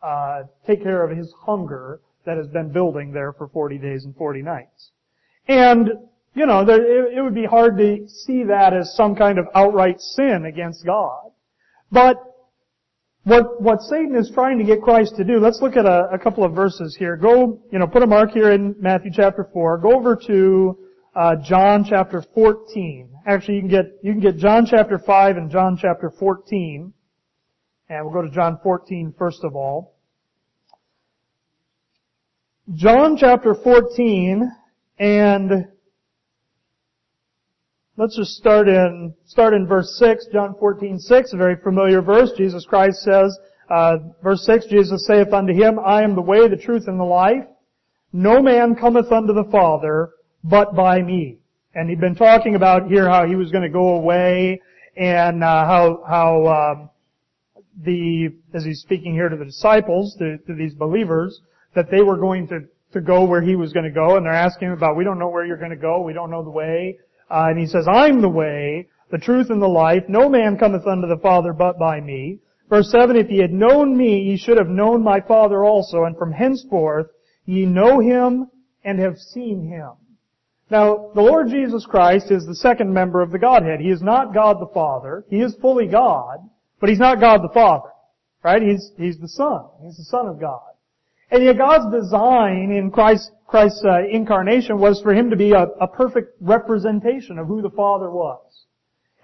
uh, 0.06 0.44
take 0.66 0.82
care 0.82 1.02
of 1.02 1.16
His 1.16 1.32
hunger 1.44 2.00
that 2.24 2.36
has 2.36 2.46
been 2.48 2.72
building 2.72 3.12
there 3.12 3.32
for 3.32 3.48
40 3.48 3.78
days 3.78 4.04
and 4.04 4.14
40 4.14 4.42
nights. 4.42 4.90
And, 5.48 5.88
you 6.34 6.46
know, 6.46 6.64
it 6.68 7.22
would 7.22 7.34
be 7.34 7.46
hard 7.46 7.78
to 7.78 8.06
see 8.08 8.44
that 8.44 8.72
as 8.72 8.94
some 8.94 9.16
kind 9.16 9.38
of 9.38 9.46
outright 9.54 10.00
sin 10.00 10.44
against 10.46 10.84
God. 10.84 11.30
But 11.90 12.16
what, 13.24 13.60
what 13.60 13.80
Satan 13.80 14.14
is 14.16 14.30
trying 14.32 14.58
to 14.58 14.64
get 14.64 14.82
Christ 14.82 15.16
to 15.16 15.24
do, 15.24 15.38
let's 15.38 15.60
look 15.60 15.76
at 15.76 15.86
a, 15.86 16.08
a 16.12 16.18
couple 16.18 16.44
of 16.44 16.52
verses 16.52 16.96
here. 16.96 17.16
Go, 17.16 17.60
you 17.72 17.78
know, 17.78 17.86
put 17.86 18.02
a 18.02 18.06
mark 18.06 18.30
here 18.30 18.52
in 18.52 18.76
Matthew 18.78 19.10
chapter 19.12 19.48
4. 19.52 19.78
Go 19.78 19.94
over 19.94 20.16
to 20.26 20.78
uh, 21.14 21.36
John 21.44 21.84
chapter 21.88 22.22
14. 22.34 23.08
Actually, 23.26 23.54
you 23.54 23.60
can 23.62 23.70
get, 23.70 23.86
you 24.02 24.12
can 24.12 24.20
get 24.20 24.36
John 24.36 24.66
chapter 24.66 24.98
5 24.98 25.36
and 25.36 25.50
John 25.50 25.76
chapter 25.80 26.12
14. 26.18 26.92
And 27.88 28.04
we'll 28.04 28.14
go 28.14 28.22
to 28.22 28.30
John 28.34 28.58
14 28.62 29.14
first 29.18 29.42
of 29.42 29.56
all. 29.56 29.95
John 32.74 33.16
chapter 33.16 33.54
14 33.54 34.50
and 34.98 35.68
let's 37.96 38.16
just 38.16 38.32
start 38.32 38.66
in, 38.66 39.14
start 39.24 39.54
in 39.54 39.68
verse 39.68 39.96
6, 40.00 40.26
John 40.32 40.56
14, 40.58 40.98
6, 40.98 41.32
a 41.32 41.36
very 41.36 41.54
familiar 41.62 42.02
verse. 42.02 42.32
Jesus 42.36 42.66
Christ 42.66 43.02
says, 43.02 43.38
uh, 43.70 43.98
verse 44.20 44.44
6, 44.46 44.66
Jesus 44.66 45.06
saith 45.06 45.32
unto 45.32 45.52
him, 45.52 45.78
I 45.78 46.02
am 46.02 46.16
the 46.16 46.22
way, 46.22 46.48
the 46.48 46.56
truth, 46.56 46.88
and 46.88 46.98
the 46.98 47.04
life. 47.04 47.44
No 48.12 48.42
man 48.42 48.74
cometh 48.74 49.12
unto 49.12 49.32
the 49.32 49.48
Father 49.52 50.10
but 50.42 50.74
by 50.74 51.02
me. 51.02 51.38
And 51.76 51.88
he'd 51.88 52.00
been 52.00 52.16
talking 52.16 52.56
about 52.56 52.88
here 52.88 53.08
how 53.08 53.28
he 53.28 53.36
was 53.36 53.52
going 53.52 53.62
to 53.62 53.70
go 53.70 53.90
away 53.90 54.60
and 54.96 55.44
uh, 55.44 55.66
how 55.66 56.02
how 56.08 56.46
um, 56.46 56.90
the 57.84 58.30
as 58.54 58.64
he's 58.64 58.80
speaking 58.80 59.12
here 59.12 59.28
to 59.28 59.36
the 59.36 59.44
disciples, 59.44 60.16
to, 60.18 60.38
to 60.38 60.54
these 60.54 60.74
believers, 60.74 61.40
that 61.76 61.90
they 61.90 62.02
were 62.02 62.16
going 62.16 62.48
to 62.48 62.62
to 62.92 63.00
go 63.00 63.24
where 63.24 63.42
he 63.42 63.56
was 63.56 63.72
going 63.72 63.84
to 63.84 63.90
go, 63.90 64.16
and 64.16 64.24
they're 64.24 64.32
asking 64.32 64.68
him 64.68 64.74
about, 64.74 64.96
we 64.96 65.04
don't 65.04 65.18
know 65.18 65.28
where 65.28 65.44
you're 65.44 65.56
going 65.56 65.70
to 65.70 65.76
go, 65.76 66.00
we 66.02 66.12
don't 66.12 66.30
know 66.30 66.42
the 66.42 66.50
way. 66.50 66.98
Uh, 67.30 67.46
and 67.50 67.58
he 67.58 67.66
says, 67.66 67.86
I'm 67.88 68.20
the 68.20 68.28
way, 68.28 68.88
the 69.10 69.18
truth, 69.18 69.50
and 69.50 69.60
the 69.60 69.68
life. 69.68 70.04
No 70.08 70.28
man 70.28 70.56
cometh 70.56 70.86
unto 70.86 71.06
the 71.06 71.20
Father 71.22 71.52
but 71.52 71.78
by 71.78 72.00
me. 72.00 72.38
Verse 72.68 72.90
7, 72.90 73.16
if 73.16 73.30
ye 73.30 73.38
had 73.38 73.52
known 73.52 73.96
me, 73.96 74.20
ye 74.20 74.36
should 74.36 74.58
have 74.58 74.68
known 74.68 75.02
my 75.02 75.20
Father 75.20 75.64
also, 75.64 76.04
and 76.04 76.16
from 76.16 76.32
henceforth 76.32 77.08
ye 77.44 77.64
know 77.66 78.00
him 78.00 78.48
and 78.84 78.98
have 78.98 79.18
seen 79.18 79.68
him. 79.68 79.92
Now, 80.70 81.10
the 81.14 81.20
Lord 81.20 81.48
Jesus 81.48 81.86
Christ 81.86 82.30
is 82.30 82.44
the 82.44 82.56
second 82.56 82.92
member 82.92 83.22
of 83.22 83.30
the 83.30 83.38
Godhead. 83.38 83.80
He 83.80 83.90
is 83.90 84.02
not 84.02 84.34
God 84.34 84.60
the 84.60 84.72
Father. 84.74 85.24
He 85.28 85.40
is 85.40 85.54
fully 85.60 85.86
God, 85.86 86.38
but 86.80 86.88
He's 86.88 86.98
not 86.98 87.20
God 87.20 87.42
the 87.42 87.54
Father. 87.54 87.90
Right? 88.42 88.62
He's, 88.62 88.90
He's 88.96 89.18
the 89.18 89.28
Son. 89.28 89.66
He's 89.84 89.96
the 89.96 90.04
Son 90.04 90.26
of 90.26 90.40
God. 90.40 90.75
And 91.30 91.42
yet 91.42 91.58
God's 91.58 91.92
design 91.92 92.70
in 92.70 92.90
Christ, 92.90 93.32
Christ's 93.46 93.84
uh, 93.84 94.06
incarnation 94.10 94.78
was 94.78 95.00
for 95.02 95.12
Him 95.12 95.30
to 95.30 95.36
be 95.36 95.52
a, 95.52 95.64
a 95.80 95.88
perfect 95.88 96.36
representation 96.40 97.38
of 97.38 97.46
who 97.46 97.62
the 97.62 97.70
Father 97.70 98.10
was. 98.10 98.64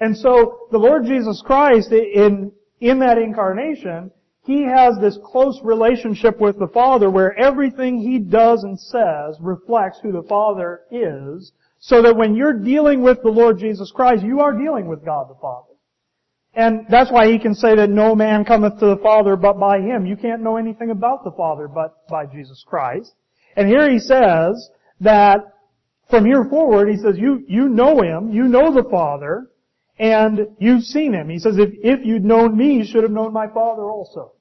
And 0.00 0.16
so 0.16 0.66
the 0.73 0.78
Lord 0.78 1.04
Jesus 1.04 1.42
Christ 1.47 1.92
in, 1.92 2.50
in 2.80 2.99
that 2.99 3.18
incarnation, 3.18 4.11
he 4.44 4.64
has 4.64 4.99
this 5.00 5.16
close 5.25 5.61
relationship 5.62 6.40
with 6.40 6.59
the 6.59 6.66
Father 6.66 7.09
where 7.09 7.38
everything 7.38 7.99
he 7.99 8.18
does 8.18 8.64
and 8.64 8.78
says 8.78 9.37
reflects 9.40 10.00
who 10.02 10.11
the 10.11 10.26
Father 10.28 10.80
is, 10.90 11.52
so 11.78 12.02
that 12.02 12.16
when 12.16 12.35
you're 12.35 12.59
dealing 12.59 13.02
with 13.02 13.23
the 13.23 13.30
Lord 13.30 13.59
Jesus 13.59 13.92
Christ, 13.92 14.25
you 14.25 14.40
are 14.40 14.59
dealing 14.59 14.88
with 14.88 15.04
God 15.04 15.30
the 15.30 15.40
Father. 15.40 15.72
And 16.54 16.87
that's 16.90 17.11
why 17.11 17.30
he 17.30 17.38
can 17.38 17.54
say 17.54 17.75
that 17.76 17.88
no 17.88 18.14
man 18.14 18.44
cometh 18.44 18.78
to 18.80 18.87
the 18.87 18.99
Father 19.02 19.37
but 19.37 19.59
by 19.59 19.80
him. 19.80 20.04
You 20.04 20.16
can't 20.16 20.42
know 20.42 20.56
anything 20.56 20.90
about 20.90 21.25
the 21.25 21.30
Father 21.30 21.66
but 21.66 22.06
by 22.09 22.26
Jesus 22.26 22.62
Christ. 22.66 23.14
And 23.56 23.68
here 23.68 23.90
he 23.90 23.99
says 23.99 24.71
that 25.00 25.40
from 26.11 26.26
here 26.26 26.44
forward, 26.44 26.90
he 26.90 26.97
says, 26.97 27.16
you, 27.16 27.42
you 27.49 27.68
know 27.68 28.02
him, 28.02 28.30
you 28.30 28.44
know 28.44 28.73
the 28.73 28.88
Father, 28.90 29.50
and 29.99 30.40
you've 30.59 30.82
seen 30.82 31.14
him. 31.14 31.30
He 31.30 31.38
says, 31.38 31.56
if, 31.59 31.71
if 31.82 32.04
you'd 32.04 32.25
known 32.25 32.56
me, 32.56 32.75
you 32.75 32.85
should 32.85 33.02
have 33.02 33.12
known 33.12 33.32
my 33.32 33.47
Father 33.47 33.85
also. 33.85 34.32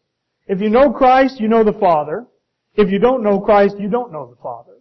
If 0.48 0.60
you 0.60 0.70
know 0.70 0.92
Christ, 0.92 1.40
you 1.40 1.48
know 1.48 1.64
the 1.64 1.74
Father. 1.74 2.26
If 2.76 2.90
you 2.90 3.00
don't 3.00 3.24
know 3.24 3.40
Christ, 3.40 3.76
you 3.80 3.90
don't 3.90 4.12
know 4.12 4.30
the 4.30 4.42
Father. 4.42 4.74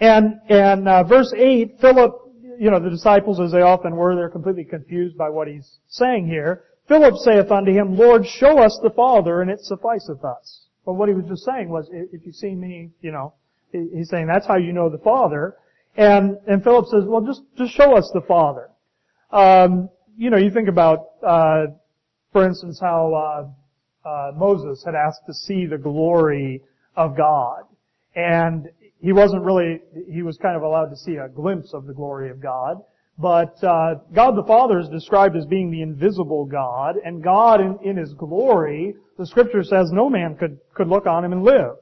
And, 0.00 0.34
and 0.50 0.86
uh, 0.86 1.04
verse 1.04 1.32
8, 1.34 1.78
Philip, 1.80 2.12
you 2.58 2.70
know, 2.70 2.80
the 2.80 2.90
disciples 2.90 3.40
as 3.40 3.52
they 3.52 3.62
often 3.62 3.96
were, 3.96 4.14
they're 4.14 4.28
completely 4.28 4.64
confused 4.64 5.16
by 5.16 5.28
what 5.28 5.48
he's 5.48 5.78
saying 5.88 6.26
here. 6.26 6.64
Philip 6.88 7.16
saith 7.16 7.50
unto 7.50 7.72
him, 7.72 7.96
Lord, 7.96 8.26
show 8.26 8.58
us 8.58 8.78
the 8.82 8.90
Father, 8.90 9.42
and 9.42 9.50
it 9.50 9.60
sufficeth 9.60 10.24
us. 10.24 10.66
But 10.84 10.94
what 10.94 11.08
he 11.08 11.14
was 11.14 11.26
just 11.26 11.44
saying 11.44 11.68
was, 11.68 11.88
if 11.92 12.24
you 12.24 12.32
see 12.32 12.54
me, 12.54 12.90
you 13.00 13.12
know, 13.12 13.34
he's 13.70 14.08
saying 14.08 14.26
that's 14.26 14.46
how 14.46 14.56
you 14.56 14.72
know 14.72 14.88
the 14.88 14.98
Father. 14.98 15.56
And, 15.96 16.38
and 16.46 16.64
Philip 16.64 16.86
says, 16.86 17.04
well, 17.06 17.20
just, 17.20 17.42
just 17.56 17.74
show 17.74 17.96
us 17.96 18.10
the 18.14 18.22
Father. 18.22 18.70
Um, 19.30 19.90
you 20.16 20.30
know, 20.30 20.38
you 20.38 20.50
think 20.50 20.68
about, 20.68 21.10
uh, 21.26 21.66
for 22.32 22.46
instance, 22.46 22.80
how 22.80 23.52
uh, 24.04 24.08
uh, 24.08 24.32
Moses 24.34 24.82
had 24.84 24.94
asked 24.94 25.26
to 25.26 25.34
see 25.34 25.66
the 25.66 25.78
glory 25.78 26.62
of 26.96 27.16
God, 27.16 27.64
and 28.14 28.68
he 29.00 29.12
wasn't 29.12 29.42
really, 29.42 29.80
he 30.10 30.22
was 30.22 30.36
kind 30.38 30.56
of 30.56 30.62
allowed 30.62 30.90
to 30.90 30.96
see 30.96 31.16
a 31.16 31.28
glimpse 31.28 31.72
of 31.72 31.86
the 31.86 31.94
glory 31.94 32.30
of 32.30 32.40
God. 32.40 32.78
But 33.18 33.62
uh, 33.64 33.96
God 34.14 34.36
the 34.36 34.44
Father 34.46 34.78
is 34.78 34.88
described 34.88 35.36
as 35.36 35.44
being 35.44 35.70
the 35.70 35.82
invisible 35.82 36.44
God, 36.44 36.96
and 37.04 37.22
God 37.22 37.60
in, 37.60 37.78
in 37.82 37.96
His 37.96 38.14
glory, 38.14 38.94
the 39.18 39.26
Scripture 39.26 39.64
says 39.64 39.90
no 39.92 40.08
man 40.08 40.36
could 40.36 40.58
could 40.74 40.86
look 40.86 41.06
on 41.06 41.24
Him 41.24 41.32
and 41.32 41.42
live, 41.42 41.76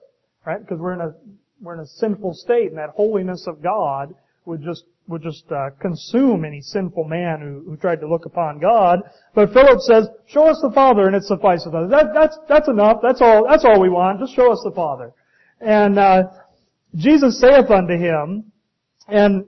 right? 0.46 0.58
Because 0.61 0.78
we're 0.78 0.94
in 0.94 1.02
a 1.02 1.12
we're 1.61 1.75
in 1.75 1.80
a 1.80 1.87
sinful 1.87 2.32
state, 2.35 2.68
and 2.68 2.78
that 2.78 2.90
holiness 2.96 3.46
of 3.46 3.62
God 3.62 4.14
would 4.46 4.62
just 4.62 4.85
would 5.08 5.23
just 5.23 5.44
uh, 5.52 5.70
consume 5.78 6.44
any 6.44 6.62
sinful 6.62 7.04
man 7.04 7.40
who, 7.40 7.70
who 7.70 7.76
tried 7.76 8.00
to 8.00 8.08
look 8.08 8.25
upon 8.25 8.58
God. 8.58 9.00
But 9.35 9.52
Philip 9.52 9.80
says, 9.80 10.08
"Show 10.26 10.46
us 10.46 10.58
the 10.62 10.73
Father, 10.73 11.06
and 11.06 11.14
it 11.14 11.25
suffices 11.25 11.75
us." 11.75 11.90
That, 11.90 12.14
that's 12.14 12.38
that's 12.49 12.68
enough. 12.68 13.00
That's 13.02 13.20
all. 13.20 13.46
That's 13.46 13.64
all 13.66 13.78
we 13.78 13.90
want. 13.90 14.20
Just 14.20 14.35
show 14.35 14.50
us 14.50 14.62
the 14.64 14.73
Father. 14.73 15.12
And 15.61 15.99
uh, 15.99 16.25
Jesus 16.97 17.41
saith 17.41 17.71
unto 17.71 17.97
him, 17.97 18.53
and 19.07 19.45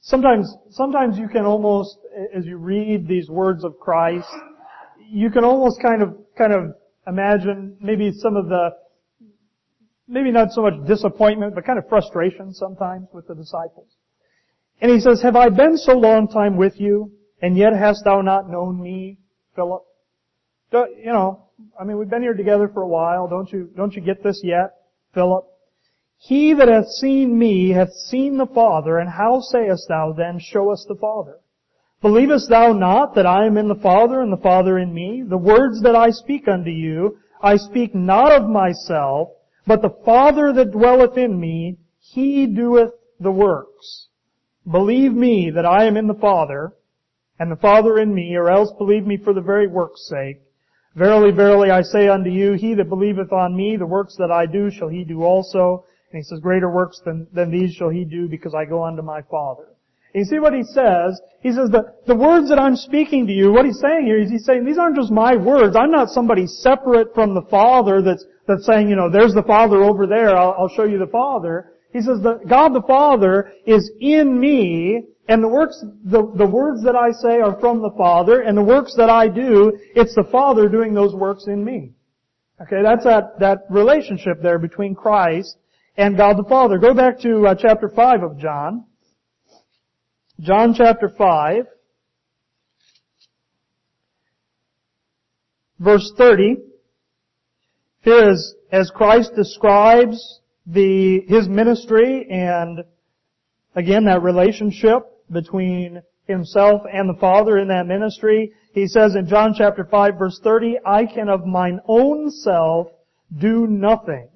sometimes 0.00 0.54
sometimes 0.70 1.18
you 1.18 1.28
can 1.28 1.44
almost, 1.44 1.96
as 2.34 2.44
you 2.44 2.58
read 2.58 3.08
these 3.08 3.28
words 3.28 3.64
of 3.64 3.78
Christ, 3.78 4.28
you 5.10 5.30
can 5.30 5.44
almost 5.44 5.80
kind 5.80 6.02
of 6.02 6.16
kind 6.36 6.52
of 6.52 6.74
imagine 7.06 7.76
maybe 7.80 8.12
some 8.12 8.36
of 8.36 8.48
the 8.48 8.70
maybe 10.06 10.30
not 10.30 10.52
so 10.52 10.62
much 10.62 10.74
disappointment, 10.86 11.54
but 11.54 11.64
kind 11.64 11.78
of 11.78 11.88
frustration 11.88 12.52
sometimes 12.52 13.08
with 13.12 13.26
the 13.26 13.34
disciples. 13.34 13.88
And 14.80 14.90
he 14.90 15.00
says, 15.00 15.22
Have 15.22 15.36
I 15.36 15.48
been 15.48 15.78
so 15.78 15.92
long 15.92 16.28
time 16.28 16.56
with 16.56 16.78
you, 16.78 17.12
and 17.40 17.56
yet 17.56 17.72
hast 17.72 18.04
thou 18.04 18.20
not 18.20 18.50
known 18.50 18.80
me, 18.82 19.18
Philip? 19.56 19.82
You 20.72 21.12
know, 21.12 21.48
I 21.80 21.84
mean, 21.84 21.98
we've 21.98 22.10
been 22.10 22.22
here 22.22 22.34
together 22.34 22.68
for 22.68 22.82
a 22.82 22.88
while. 22.88 23.28
Don't 23.28 23.50
you, 23.52 23.70
don't 23.76 23.94
you 23.94 24.02
get 24.02 24.22
this 24.22 24.40
yet, 24.42 24.74
Philip? 25.14 25.46
He 26.18 26.54
that 26.54 26.68
hath 26.68 26.88
seen 26.88 27.38
me 27.38 27.70
hath 27.70 27.92
seen 27.92 28.38
the 28.38 28.46
Father, 28.46 28.98
and 28.98 29.10
how 29.10 29.40
sayest 29.40 29.88
thou 29.88 30.12
then, 30.12 30.38
Show 30.38 30.70
us 30.70 30.86
the 30.88 30.94
Father? 30.94 31.40
Believest 32.00 32.48
thou 32.48 32.72
not 32.72 33.14
that 33.14 33.26
I 33.26 33.46
am 33.46 33.56
in 33.56 33.68
the 33.68 33.74
Father, 33.74 34.20
and 34.20 34.32
the 34.32 34.36
Father 34.36 34.78
in 34.78 34.94
me? 34.94 35.22
The 35.22 35.36
words 35.36 35.82
that 35.82 35.96
I 35.96 36.10
speak 36.10 36.48
unto 36.48 36.70
you, 36.70 37.18
I 37.42 37.56
speak 37.56 37.94
not 37.94 38.32
of 38.32 38.48
myself, 38.48 39.30
but 39.66 39.82
the 39.82 39.96
Father 40.04 40.52
that 40.52 40.70
dwelleth 40.72 41.18
in 41.18 41.38
me, 41.38 41.78
he 41.98 42.46
doeth 42.46 42.92
the 43.20 43.30
works. 43.30 44.08
Believe 44.70 45.12
me 45.12 45.50
that 45.50 45.66
I 45.66 45.84
am 45.84 45.96
in 45.96 46.06
the 46.06 46.14
Father, 46.14 46.72
and 47.38 47.50
the 47.50 47.56
Father 47.56 47.98
in 47.98 48.14
me, 48.14 48.34
or 48.34 48.48
else 48.48 48.70
believe 48.78 49.06
me 49.06 49.16
for 49.16 49.34
the 49.34 49.40
very 49.40 49.66
work's 49.66 50.08
sake. 50.08 50.40
Verily, 50.94 51.32
verily, 51.32 51.70
I 51.70 51.82
say 51.82 52.08
unto 52.08 52.30
you, 52.30 52.52
he 52.52 52.74
that 52.74 52.88
believeth 52.88 53.32
on 53.32 53.56
me, 53.56 53.76
the 53.76 53.86
works 53.86 54.16
that 54.16 54.30
I 54.30 54.46
do 54.46 54.70
shall 54.70 54.88
he 54.88 55.04
do 55.04 55.22
also. 55.22 55.84
And 56.14 56.22
he 56.22 56.28
says, 56.28 56.38
greater 56.38 56.70
works 56.70 57.00
than, 57.04 57.26
than 57.32 57.50
these 57.50 57.74
shall 57.74 57.88
he 57.88 58.04
do 58.04 58.28
because 58.28 58.54
I 58.54 58.66
go 58.66 58.84
unto 58.84 59.02
my 59.02 59.22
Father. 59.22 59.64
And 60.14 60.20
you 60.20 60.24
see 60.24 60.38
what 60.38 60.54
he 60.54 60.62
says? 60.62 61.20
He 61.40 61.50
says 61.50 61.70
the, 61.70 61.92
the 62.06 62.14
words 62.14 62.50
that 62.50 62.58
I'm 62.60 62.76
speaking 62.76 63.26
to 63.26 63.32
you, 63.32 63.50
what 63.50 63.64
he's 63.64 63.80
saying 63.80 64.06
here 64.06 64.20
is 64.20 64.30
he's 64.30 64.44
saying 64.44 64.64
these 64.64 64.78
aren't 64.78 64.94
just 64.94 65.10
my 65.10 65.34
words. 65.34 65.74
I'm 65.74 65.90
not 65.90 66.10
somebody 66.10 66.46
separate 66.46 67.12
from 67.16 67.34
the 67.34 67.42
Father 67.50 68.00
that's 68.00 68.24
that's 68.46 68.64
saying, 68.64 68.88
you 68.90 68.94
know, 68.94 69.10
there's 69.10 69.34
the 69.34 69.42
Father 69.42 69.82
over 69.82 70.06
there, 70.06 70.36
I'll, 70.36 70.54
I'll 70.56 70.68
show 70.68 70.84
you 70.84 70.98
the 70.98 71.08
Father. 71.08 71.72
He 71.92 72.00
says 72.00 72.20
that 72.22 72.46
God 72.48 72.74
the 72.74 72.82
Father 72.82 73.50
is 73.66 73.90
in 73.98 74.38
me, 74.38 75.02
and 75.26 75.42
the 75.42 75.48
works, 75.48 75.82
the, 76.04 76.30
the 76.36 76.46
words 76.46 76.84
that 76.84 76.94
I 76.94 77.10
say 77.10 77.40
are 77.40 77.58
from 77.58 77.82
the 77.82 77.90
Father, 77.98 78.42
and 78.42 78.56
the 78.56 78.62
works 78.62 78.94
that 78.98 79.10
I 79.10 79.26
do, 79.26 79.76
it's 79.96 80.14
the 80.14 80.28
Father 80.30 80.68
doing 80.68 80.94
those 80.94 81.12
works 81.12 81.48
in 81.48 81.64
me. 81.64 81.90
Okay, 82.62 82.82
that's 82.84 83.02
that, 83.02 83.40
that 83.40 83.64
relationship 83.68 84.40
there 84.40 84.60
between 84.60 84.94
Christ 84.94 85.56
and 85.96 86.16
God 86.16 86.36
the 86.36 86.48
Father. 86.48 86.78
Go 86.78 86.94
back 86.94 87.20
to 87.20 87.46
uh, 87.46 87.54
chapter 87.54 87.88
5 87.88 88.22
of 88.22 88.38
John. 88.38 88.84
John 90.40 90.74
chapter 90.76 91.08
5. 91.16 91.66
Verse 95.78 96.12
30. 96.16 96.56
Here 98.02 98.30
is, 98.30 98.54
as 98.70 98.90
Christ 98.90 99.32
describes 99.36 100.40
the, 100.66 101.20
His 101.28 101.48
ministry 101.48 102.26
and 102.30 102.84
again 103.74 104.04
that 104.06 104.22
relationship 104.22 105.02
between 105.30 106.02
Himself 106.26 106.82
and 106.92 107.08
the 107.08 107.18
Father 107.20 107.58
in 107.58 107.68
that 107.68 107.86
ministry, 107.86 108.52
He 108.72 108.88
says 108.88 109.14
in 109.14 109.26
John 109.28 109.54
chapter 109.56 109.84
5 109.84 110.18
verse 110.18 110.40
30, 110.42 110.78
I 110.84 111.06
can 111.06 111.28
of 111.28 111.46
mine 111.46 111.80
own 111.86 112.30
self 112.30 112.88
do 113.36 113.66
nothing. 113.66 114.28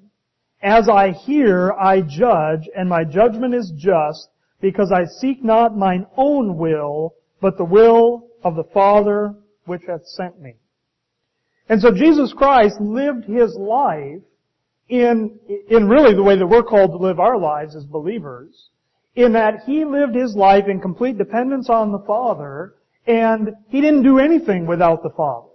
As 0.63 0.89
I 0.89 1.13
hear, 1.13 1.73
I 1.73 2.01
judge, 2.01 2.69
and 2.77 2.89
my 2.89 3.05
judgment 3.05 3.55
is 3.55 3.73
just, 3.77 4.29
because 4.61 4.91
I 4.91 5.05
seek 5.05 5.45
not 5.45 5.77
mine 5.77 6.07
own 6.17 6.57
will, 6.57 7.15
but 7.41 7.57
the 7.57 7.65
will 7.65 8.27
of 8.43 8.57
the 8.57 8.65
Father 8.75 9.35
which 9.67 9.83
hath 9.87 10.05
sent 10.07 10.41
me. 10.41 10.55
And 11.69 11.81
so 11.81 11.93
Jesus 11.93 12.33
Christ 12.33 12.81
lived 12.81 13.25
His 13.25 13.55
life 13.55 14.23
in, 14.89 15.39
in 15.69 15.89
really 15.89 16.15
the 16.15 16.23
way 16.23 16.37
that 16.37 16.47
we're 16.47 16.63
called 16.63 16.91
to 16.91 16.97
live 16.97 17.21
our 17.21 17.39
lives 17.39 17.77
as 17.77 17.85
believers, 17.85 18.71
in 19.15 19.33
that 19.35 19.61
He 19.65 19.85
lived 19.85 20.17
His 20.17 20.35
life 20.35 20.65
in 20.67 20.81
complete 20.81 21.19
dependence 21.19 21.69
on 21.71 21.93
the 21.93 22.03
Father, 22.07 22.75
and 23.07 23.51
He 23.69 23.81
didn't 23.81 24.03
do 24.03 24.19
anything 24.19 24.67
without 24.67 25.05
the 25.05 25.11
Father. 25.11 25.51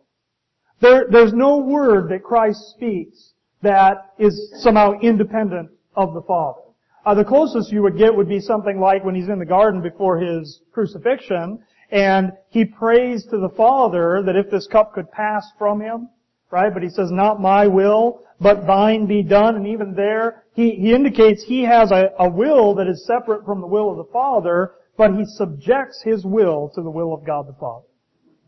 There, 0.80 1.08
there's 1.10 1.34
no 1.34 1.58
word 1.58 2.10
that 2.10 2.24
Christ 2.24 2.60
speaks 2.76 3.33
that 3.64 4.14
is 4.20 4.54
somehow 4.62 4.94
independent 5.02 5.70
of 5.96 6.14
the 6.14 6.22
Father. 6.22 6.62
Uh, 7.06 7.14
the 7.14 7.26
closest 7.26 7.72
you 7.72 7.82
would 7.82 7.98
get 7.98 8.16
would 8.16 8.30
be 8.30 8.40
something 8.40 8.80
like 8.80 9.04
when 9.04 9.16
he's 9.16 9.28
in 9.28 9.40
the 9.40 9.46
garden 9.46 9.82
before 9.82 10.20
his 10.20 10.62
crucifixion, 10.72 11.60
and 11.92 12.32
he 12.50 12.64
prays 12.64 13.26
to 13.26 13.38
the 13.38 13.50
Father 13.58 14.24
that 14.26 14.36
if 14.36 14.50
this 14.50 14.68
cup 14.68 14.94
could 14.94 15.12
pass 15.12 15.46
from 15.58 15.82
him, 15.82 16.10
right? 16.50 16.74
But 16.74 16.84
he 16.84 16.90
says, 16.90 17.10
not 17.12 17.42
my 17.42 17.68
will, 17.68 18.22
but 18.40 18.66
thine 18.66 19.06
be 19.06 19.24
done. 19.24 19.56
And 19.56 19.68
even 19.68 19.94
there, 19.96 20.44
he, 20.54 20.72
he 20.72 20.94
indicates 20.94 21.44
he 21.44 21.64
has 21.64 21.92
a, 21.92 22.12
a 22.20 22.30
will 22.30 22.76
that 22.76 22.88
is 22.88 23.06
separate 23.06 23.46
from 23.46 23.60
the 23.60 23.68
will 23.68 23.92
of 23.92 23.98
the 23.98 24.12
Father, 24.12 24.74
but 24.98 25.16
he 25.16 25.26
subjects 25.26 26.02
his 26.04 26.24
will 26.24 26.72
to 26.76 26.82
the 26.82 26.90
will 26.90 27.14
of 27.14 27.26
God 27.26 27.48
the 27.48 27.56
Father. 27.60 27.86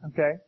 Okay? 0.08 0.40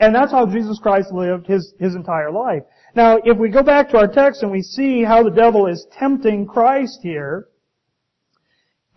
And 0.00 0.14
that's 0.14 0.30
how 0.30 0.46
Jesus 0.46 0.78
Christ 0.78 1.12
lived 1.12 1.46
his, 1.46 1.74
his 1.80 1.94
entire 1.94 2.30
life. 2.30 2.62
Now, 2.98 3.20
if 3.24 3.38
we 3.38 3.48
go 3.48 3.62
back 3.62 3.90
to 3.90 3.96
our 3.96 4.08
text 4.08 4.42
and 4.42 4.50
we 4.50 4.60
see 4.60 5.04
how 5.04 5.22
the 5.22 5.30
devil 5.30 5.68
is 5.68 5.86
tempting 5.96 6.48
Christ 6.48 6.98
here, 7.00 7.46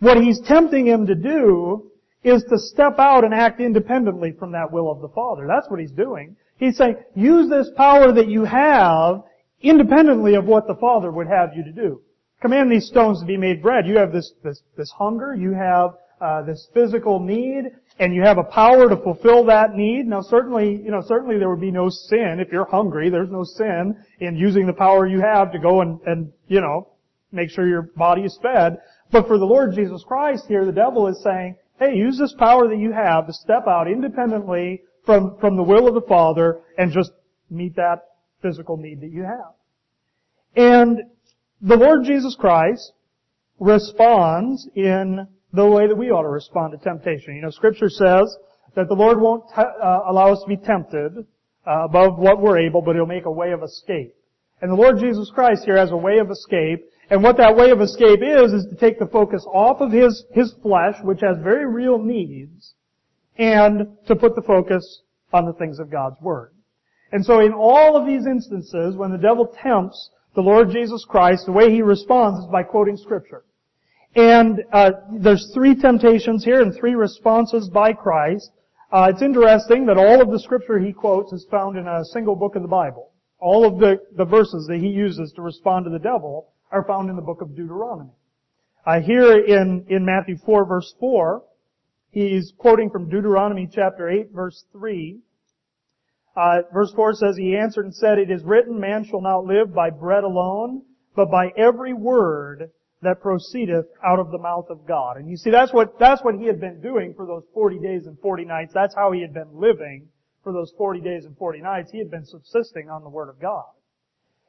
what 0.00 0.16
he's 0.16 0.40
tempting 0.40 0.88
him 0.88 1.06
to 1.06 1.14
do 1.14 1.88
is 2.24 2.42
to 2.50 2.58
step 2.58 2.98
out 2.98 3.22
and 3.22 3.32
act 3.32 3.60
independently 3.60 4.32
from 4.32 4.50
that 4.50 4.72
will 4.72 4.90
of 4.90 5.02
the 5.02 5.08
Father. 5.10 5.46
That's 5.46 5.70
what 5.70 5.78
he's 5.78 5.92
doing. 5.92 6.34
He's 6.56 6.78
saying, 6.78 6.96
use 7.14 7.48
this 7.48 7.70
power 7.76 8.10
that 8.12 8.26
you 8.26 8.42
have 8.42 9.22
independently 9.60 10.34
of 10.34 10.46
what 10.46 10.66
the 10.66 10.74
Father 10.74 11.12
would 11.12 11.28
have 11.28 11.50
you 11.54 11.62
to 11.62 11.70
do. 11.70 12.00
Command 12.40 12.72
these 12.72 12.88
stones 12.88 13.20
to 13.20 13.24
be 13.24 13.36
made 13.36 13.62
bread. 13.62 13.86
You 13.86 13.98
have 13.98 14.10
this, 14.10 14.32
this, 14.42 14.62
this 14.76 14.90
hunger. 14.90 15.32
You 15.32 15.52
have 15.52 15.90
uh, 16.20 16.42
this 16.42 16.66
physical 16.74 17.20
need, 17.20 17.70
and 17.98 18.14
you 18.14 18.22
have 18.22 18.38
a 18.38 18.44
power 18.44 18.88
to 18.88 18.96
fulfill 18.96 19.44
that 19.44 19.74
need. 19.74 20.06
Now, 20.06 20.22
certainly, 20.22 20.80
you 20.82 20.90
know, 20.90 21.02
certainly 21.06 21.38
there 21.38 21.50
would 21.50 21.60
be 21.60 21.70
no 21.70 21.88
sin 21.88 22.38
if 22.40 22.50
you're 22.50 22.68
hungry. 22.68 23.10
There's 23.10 23.30
no 23.30 23.44
sin 23.44 23.96
in 24.20 24.36
using 24.36 24.66
the 24.66 24.72
power 24.72 25.06
you 25.06 25.20
have 25.20 25.52
to 25.52 25.58
go 25.58 25.82
and, 25.82 26.00
and 26.06 26.32
you 26.48 26.60
know, 26.60 26.88
make 27.30 27.50
sure 27.50 27.68
your 27.68 27.82
body 27.82 28.22
is 28.22 28.38
fed. 28.42 28.78
But 29.10 29.26
for 29.26 29.38
the 29.38 29.44
Lord 29.44 29.74
Jesus 29.74 30.04
Christ 30.06 30.46
here, 30.48 30.64
the 30.64 30.72
devil 30.72 31.06
is 31.08 31.22
saying, 31.22 31.56
hey, 31.78 31.94
use 31.94 32.18
this 32.18 32.34
power 32.38 32.68
that 32.68 32.78
you 32.78 32.92
have 32.92 33.26
to 33.26 33.32
step 33.32 33.66
out 33.66 33.88
independently 33.88 34.82
from, 35.04 35.36
from 35.40 35.56
the 35.56 35.62
will 35.62 35.88
of 35.88 35.94
the 35.94 36.08
Father 36.08 36.60
and 36.78 36.92
just 36.92 37.12
meet 37.50 37.76
that 37.76 38.04
physical 38.40 38.76
need 38.76 39.00
that 39.00 39.10
you 39.10 39.22
have. 39.22 39.54
And 40.54 41.02
the 41.60 41.76
Lord 41.76 42.04
Jesus 42.04 42.36
Christ 42.38 42.92
responds 43.58 44.68
in 44.74 45.26
the 45.52 45.66
way 45.66 45.86
that 45.86 45.96
we 45.96 46.10
ought 46.10 46.22
to 46.22 46.28
respond 46.28 46.72
to 46.72 46.78
temptation. 46.78 47.36
You 47.36 47.42
know, 47.42 47.50
Scripture 47.50 47.88
says 47.88 48.36
that 48.74 48.88
the 48.88 48.94
Lord 48.94 49.20
won't 49.20 49.44
uh, 49.56 50.00
allow 50.08 50.32
us 50.32 50.40
to 50.42 50.48
be 50.48 50.56
tempted 50.56 51.26
uh, 51.66 51.84
above 51.84 52.18
what 52.18 52.40
we're 52.40 52.58
able, 52.58 52.82
but 52.82 52.94
He'll 52.94 53.06
make 53.06 53.26
a 53.26 53.30
way 53.30 53.52
of 53.52 53.62
escape. 53.62 54.14
And 54.60 54.70
the 54.70 54.76
Lord 54.76 54.98
Jesus 54.98 55.30
Christ 55.34 55.64
here 55.64 55.76
has 55.76 55.90
a 55.90 55.96
way 55.96 56.18
of 56.18 56.30
escape, 56.30 56.84
and 57.10 57.22
what 57.22 57.36
that 57.36 57.56
way 57.56 57.70
of 57.70 57.80
escape 57.80 58.20
is, 58.22 58.52
is 58.52 58.66
to 58.70 58.76
take 58.76 58.98
the 58.98 59.06
focus 59.06 59.44
off 59.52 59.80
of 59.80 59.92
His, 59.92 60.24
His 60.32 60.54
flesh, 60.62 60.94
which 61.02 61.20
has 61.20 61.36
very 61.42 61.66
real 61.66 61.98
needs, 61.98 62.74
and 63.36 63.98
to 64.06 64.16
put 64.16 64.34
the 64.34 64.42
focus 64.42 65.02
on 65.32 65.46
the 65.46 65.52
things 65.54 65.78
of 65.78 65.90
God's 65.90 66.20
Word. 66.20 66.52
And 67.10 67.24
so 67.24 67.40
in 67.40 67.52
all 67.52 67.96
of 67.96 68.06
these 68.06 68.26
instances, 68.26 68.96
when 68.96 69.12
the 69.12 69.18
devil 69.18 69.54
tempts 69.62 70.10
the 70.34 70.40
Lord 70.40 70.70
Jesus 70.70 71.04
Christ, 71.06 71.44
the 71.44 71.52
way 71.52 71.70
he 71.70 71.82
responds 71.82 72.40
is 72.40 72.50
by 72.50 72.62
quoting 72.62 72.96
Scripture. 72.96 73.44
And 74.14 74.62
uh, 74.72 74.90
there's 75.10 75.50
three 75.54 75.74
temptations 75.74 76.44
here 76.44 76.60
and 76.60 76.74
three 76.74 76.94
responses 76.94 77.70
by 77.70 77.92
Christ. 77.94 78.50
Uh, 78.90 79.08
it's 79.10 79.22
interesting 79.22 79.86
that 79.86 79.96
all 79.96 80.20
of 80.20 80.30
the 80.30 80.38
scripture 80.38 80.78
he 80.78 80.92
quotes 80.92 81.32
is 81.32 81.46
found 81.50 81.78
in 81.78 81.86
a 81.88 82.04
single 82.04 82.36
book 82.36 82.54
of 82.54 82.62
the 82.62 82.68
Bible. 82.68 83.10
All 83.38 83.64
of 83.64 83.78
the, 83.78 84.00
the 84.16 84.26
verses 84.26 84.66
that 84.68 84.78
he 84.78 84.88
uses 84.88 85.32
to 85.32 85.42
respond 85.42 85.86
to 85.86 85.90
the 85.90 85.98
devil 85.98 86.52
are 86.70 86.84
found 86.84 87.08
in 87.08 87.16
the 87.16 87.22
book 87.22 87.40
of 87.40 87.56
Deuteronomy. 87.56 88.10
Uh, 88.84 89.00
here 89.00 89.38
in, 89.38 89.86
in 89.88 90.04
Matthew 90.04 90.36
4 90.44 90.66
verse 90.66 90.94
4, 91.00 91.42
he's 92.10 92.52
quoting 92.58 92.90
from 92.90 93.08
Deuteronomy 93.08 93.68
chapter 93.72 94.10
8 94.10 94.30
verse 94.32 94.64
3. 94.72 95.20
Uh, 96.36 96.62
verse 96.72 96.92
4 96.94 97.14
says, 97.14 97.36
He 97.36 97.56
answered 97.56 97.86
and 97.86 97.94
said, 97.94 98.18
It 98.18 98.30
is 98.30 98.42
written, 98.42 98.78
man 98.78 99.04
shall 99.04 99.22
not 99.22 99.46
live 99.46 99.74
by 99.74 99.90
bread 99.90 100.24
alone, 100.24 100.82
but 101.14 101.30
by 101.30 101.50
every 101.56 101.94
word 101.94 102.70
that 103.02 103.20
proceedeth 103.20 103.86
out 104.04 104.20
of 104.20 104.30
the 104.30 104.38
mouth 104.38 104.66
of 104.70 104.86
God. 104.86 105.16
And 105.16 105.28
you 105.28 105.36
see, 105.36 105.50
that's 105.50 105.72
what, 105.72 105.98
that's 105.98 106.22
what 106.22 106.36
he 106.36 106.46
had 106.46 106.60
been 106.60 106.80
doing 106.80 107.14
for 107.14 107.26
those 107.26 107.42
40 107.52 107.80
days 107.80 108.06
and 108.06 108.18
40 108.20 108.44
nights. 108.44 108.72
That's 108.72 108.94
how 108.94 109.10
he 109.10 109.20
had 109.20 109.34
been 109.34 109.50
living 109.52 110.08
for 110.44 110.52
those 110.52 110.72
40 110.78 111.00
days 111.00 111.24
and 111.24 111.36
40 111.36 111.60
nights. 111.60 111.90
He 111.90 111.98
had 111.98 112.10
been 112.10 112.24
subsisting 112.24 112.88
on 112.88 113.02
the 113.02 113.08
Word 113.08 113.28
of 113.28 113.40
God. 113.40 113.66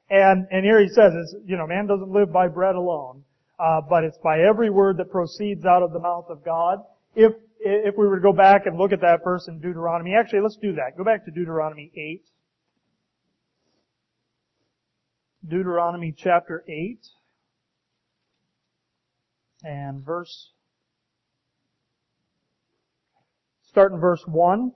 And, 0.10 0.48
and 0.52 0.64
here 0.64 0.80
he 0.80 0.88
says, 0.88 1.14
it's, 1.16 1.36
you 1.46 1.58
know, 1.58 1.66
man 1.66 1.88
doesn't 1.88 2.12
live 2.12 2.32
by 2.32 2.48
bread 2.48 2.76
alone, 2.76 3.24
uh, 3.60 3.82
but 3.90 4.04
it's 4.04 4.18
by 4.24 4.42
every 4.42 4.70
word 4.70 4.98
that 4.98 5.10
proceeds 5.10 5.66
out 5.66 5.82
of 5.82 5.92
the 5.92 6.00
mouth 6.00 6.26
of 6.30 6.46
God. 6.46 6.80
If, 7.16 7.34
if 7.60 7.96
we 7.98 8.06
were 8.06 8.18
to 8.18 8.22
go 8.22 8.34
back 8.34 8.68
and 8.68 8.78
look 8.78 8.92
at 8.92 9.02
that 9.02 9.24
verse 9.24 9.48
in 9.48 9.60
Deuteronomy, 9.60 10.14
actually 10.14 10.42
let's 10.42 10.58
do 10.58 10.74
that. 10.74 10.98
Go 10.98 11.04
back 11.04 11.26
to 11.26 11.32
Deuteronomy 11.32 11.92
8. 11.96 12.22
Deuteronomy 15.48 16.14
chapter 16.16 16.64
8 16.68 17.00
and 19.64 20.04
verse, 20.04 20.52
start 23.70 23.94
in 23.94 24.00
verse 24.00 24.24
1. 24.28 24.72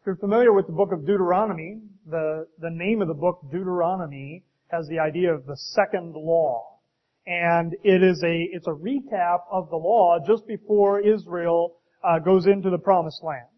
If 0.00 0.06
you're 0.06 0.16
familiar 0.16 0.52
with 0.52 0.66
the 0.66 0.72
book 0.72 0.92
of 0.92 1.06
Deuteronomy, 1.06 1.80
the, 2.06 2.46
the 2.58 2.70
name 2.70 3.02
of 3.02 3.08
the 3.08 3.14
book, 3.14 3.40
Deuteronomy, 3.50 4.44
has 4.68 4.86
the 4.88 4.98
idea 4.98 5.32
of 5.32 5.46
the 5.46 5.56
second 5.56 6.14
law. 6.14 6.78
And 7.26 7.74
it 7.82 8.02
is 8.02 8.22
a, 8.22 8.48
it's 8.52 8.66
a 8.66 8.70
recap 8.70 9.38
of 9.50 9.70
the 9.70 9.76
law 9.76 10.18
just 10.26 10.46
before 10.46 11.00
Israel 11.00 11.76
uh, 12.02 12.18
goes 12.18 12.46
into 12.46 12.70
the 12.70 12.78
promised 12.78 13.22
land. 13.22 13.48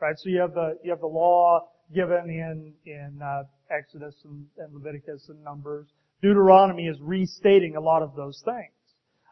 Right? 0.00 0.18
So 0.18 0.30
you 0.30 0.40
have 0.40 0.54
the, 0.54 0.78
you 0.82 0.90
have 0.90 1.00
the 1.00 1.06
law 1.06 1.68
given 1.94 2.30
in, 2.30 2.72
in 2.86 3.20
uh, 3.22 3.42
Exodus 3.70 4.14
and, 4.24 4.46
and 4.56 4.72
Leviticus 4.72 5.28
and 5.28 5.42
Numbers. 5.44 5.88
Deuteronomy 6.22 6.86
is 6.86 6.96
restating 7.00 7.76
a 7.76 7.80
lot 7.80 8.02
of 8.02 8.16
those 8.16 8.42
things. 8.44 8.72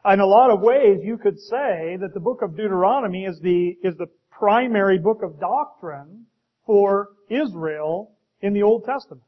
In 0.05 0.21
a 0.21 0.27
lot 0.27 0.51
of 0.51 0.61
ways, 0.61 1.01
you 1.03 1.19
could 1.19 1.39
say 1.39 1.97
that 2.01 2.15
the 2.15 2.21
book 2.21 2.43
of 2.43 2.57
Deuteronomy 2.57 3.25
is 3.25 3.41
the, 3.41 3.77
is 3.83 3.97
the 3.97 4.07
primary 4.31 4.99
book 4.99 5.23
of 5.23 5.41
doctrine 5.41 6.27
for 6.65 7.09
Israel 7.29 8.13
in 8.41 8.53
the 8.53 8.63
Old 8.63 8.85
Testament. 8.85 9.23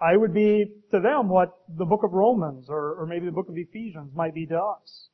I 0.00 0.16
would 0.16 0.34
be 0.34 0.66
to 0.90 1.00
them 1.00 1.28
what 1.28 1.58
the 1.68 1.84
book 1.84 2.02
of 2.04 2.12
Romans 2.12 2.66
or, 2.68 2.94
or 2.94 3.06
maybe 3.06 3.26
the 3.26 3.32
book 3.32 3.48
of 3.48 3.56
Ephesians 3.56 4.14
might 4.14 4.34
be 4.34 4.46
to 4.46 4.56
us. 4.56 5.08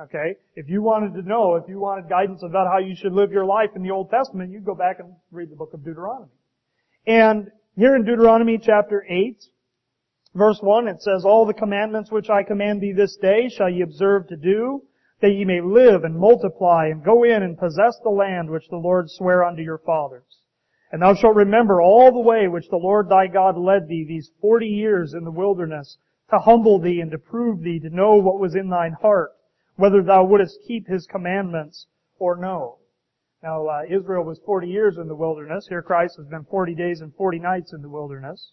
Okay? 0.00 0.34
If 0.56 0.68
you 0.68 0.82
wanted 0.82 1.14
to 1.14 1.22
know, 1.22 1.54
if 1.54 1.68
you 1.68 1.78
wanted 1.78 2.08
guidance 2.08 2.42
about 2.42 2.66
how 2.66 2.78
you 2.78 2.96
should 2.96 3.12
live 3.12 3.30
your 3.30 3.44
life 3.44 3.70
in 3.76 3.82
the 3.82 3.92
Old 3.92 4.10
Testament, 4.10 4.50
you'd 4.50 4.64
go 4.64 4.74
back 4.74 4.98
and 4.98 5.14
read 5.30 5.50
the 5.50 5.56
book 5.56 5.72
of 5.72 5.84
Deuteronomy. 5.84 6.32
And 7.06 7.50
here 7.76 7.94
in 7.94 8.04
Deuteronomy 8.04 8.58
chapter 8.58 9.06
8, 9.08 9.36
Verse 10.34 10.60
1, 10.60 10.88
it 10.88 11.00
says, 11.00 11.24
All 11.24 11.46
the 11.46 11.54
commandments 11.54 12.10
which 12.10 12.28
I 12.28 12.42
command 12.42 12.80
thee 12.80 12.92
this 12.92 13.16
day 13.16 13.48
shall 13.48 13.70
ye 13.70 13.82
observe 13.82 14.26
to 14.28 14.36
do, 14.36 14.82
that 15.20 15.30
ye 15.30 15.44
may 15.44 15.60
live 15.60 16.02
and 16.02 16.18
multiply 16.18 16.88
and 16.88 17.04
go 17.04 17.22
in 17.22 17.44
and 17.44 17.56
possess 17.56 18.00
the 18.00 18.10
land 18.10 18.50
which 18.50 18.68
the 18.68 18.76
Lord 18.76 19.08
sware 19.08 19.44
unto 19.44 19.62
your 19.62 19.78
fathers. 19.78 20.40
And 20.90 21.02
thou 21.02 21.14
shalt 21.14 21.36
remember 21.36 21.80
all 21.80 22.10
the 22.10 22.18
way 22.18 22.48
which 22.48 22.68
the 22.68 22.76
Lord 22.76 23.08
thy 23.08 23.28
God 23.28 23.56
led 23.56 23.86
thee 23.86 24.04
these 24.04 24.32
forty 24.40 24.66
years 24.66 25.14
in 25.14 25.22
the 25.22 25.30
wilderness, 25.30 25.98
to 26.30 26.40
humble 26.40 26.80
thee 26.80 27.00
and 27.00 27.12
to 27.12 27.18
prove 27.18 27.62
thee, 27.62 27.78
to 27.78 27.90
know 27.90 28.16
what 28.16 28.40
was 28.40 28.56
in 28.56 28.68
thine 28.68 28.94
heart, 29.00 29.30
whether 29.76 30.02
thou 30.02 30.24
wouldest 30.24 30.58
keep 30.66 30.88
his 30.88 31.06
commandments 31.06 31.86
or 32.18 32.36
no. 32.36 32.78
Now, 33.40 33.66
uh, 33.66 33.82
Israel 33.88 34.24
was 34.24 34.40
40 34.44 34.66
years 34.66 34.98
in 34.98 35.06
the 35.06 35.14
wilderness. 35.14 35.68
Here 35.68 35.82
Christ 35.82 36.16
has 36.16 36.26
been 36.26 36.44
40 36.44 36.74
days 36.74 37.02
and 37.02 37.14
40 37.14 37.38
nights 37.38 37.72
in 37.72 37.82
the 37.82 37.88
wilderness. 37.88 38.52